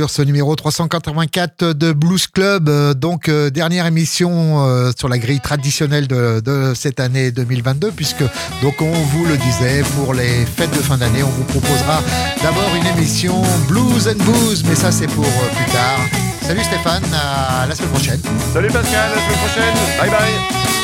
Ce 0.10 0.22
numéro 0.22 0.56
384 0.56 1.74
de 1.74 1.92
Blues 1.92 2.28
Club. 2.28 2.70
Euh, 2.70 2.94
Donc 2.94 3.30
euh, 3.30 3.50
dernière 3.50 3.86
émission 3.86 4.66
euh, 4.66 4.92
sur 4.98 5.10
la 5.10 5.18
grille 5.18 5.40
traditionnelle 5.40 6.08
de, 6.08 6.74
cette 6.76 7.00
année 7.00 7.32
2022 7.32 7.92
puisque 7.92 8.24
donc 8.62 8.82
on 8.82 8.92
vous 8.92 9.26
le 9.26 9.38
disait 9.38 9.84
pour 9.96 10.14
les 10.14 10.46
fêtes 10.46 10.72
de 10.72 10.82
fin 10.82 10.98
d'année 10.98 11.24
on 11.24 11.30
vous 11.30 11.44
proposera 11.44 12.02
d'abord 12.42 12.70
une 12.76 12.88
émission 12.98 13.42
Blues 13.68 14.08
and 14.08 14.24
Booze 14.24 14.64
mais 14.68 14.76
ça 14.76 14.92
c'est 14.92 15.08
pour 15.08 15.26
plus 15.26 15.72
tard. 15.72 16.00
Salut 16.42 16.64
Stéphane, 16.64 17.04
à 17.14 17.66
la 17.68 17.76
semaine 17.76 17.90
prochaine. 17.90 18.22
Salut 18.54 18.70
Pascal, 18.70 19.12
à 19.12 19.16
la 19.16 19.22
semaine 19.22 19.38
prochaine. 19.38 19.76
Bye 20.00 20.10
bye. 20.10 20.77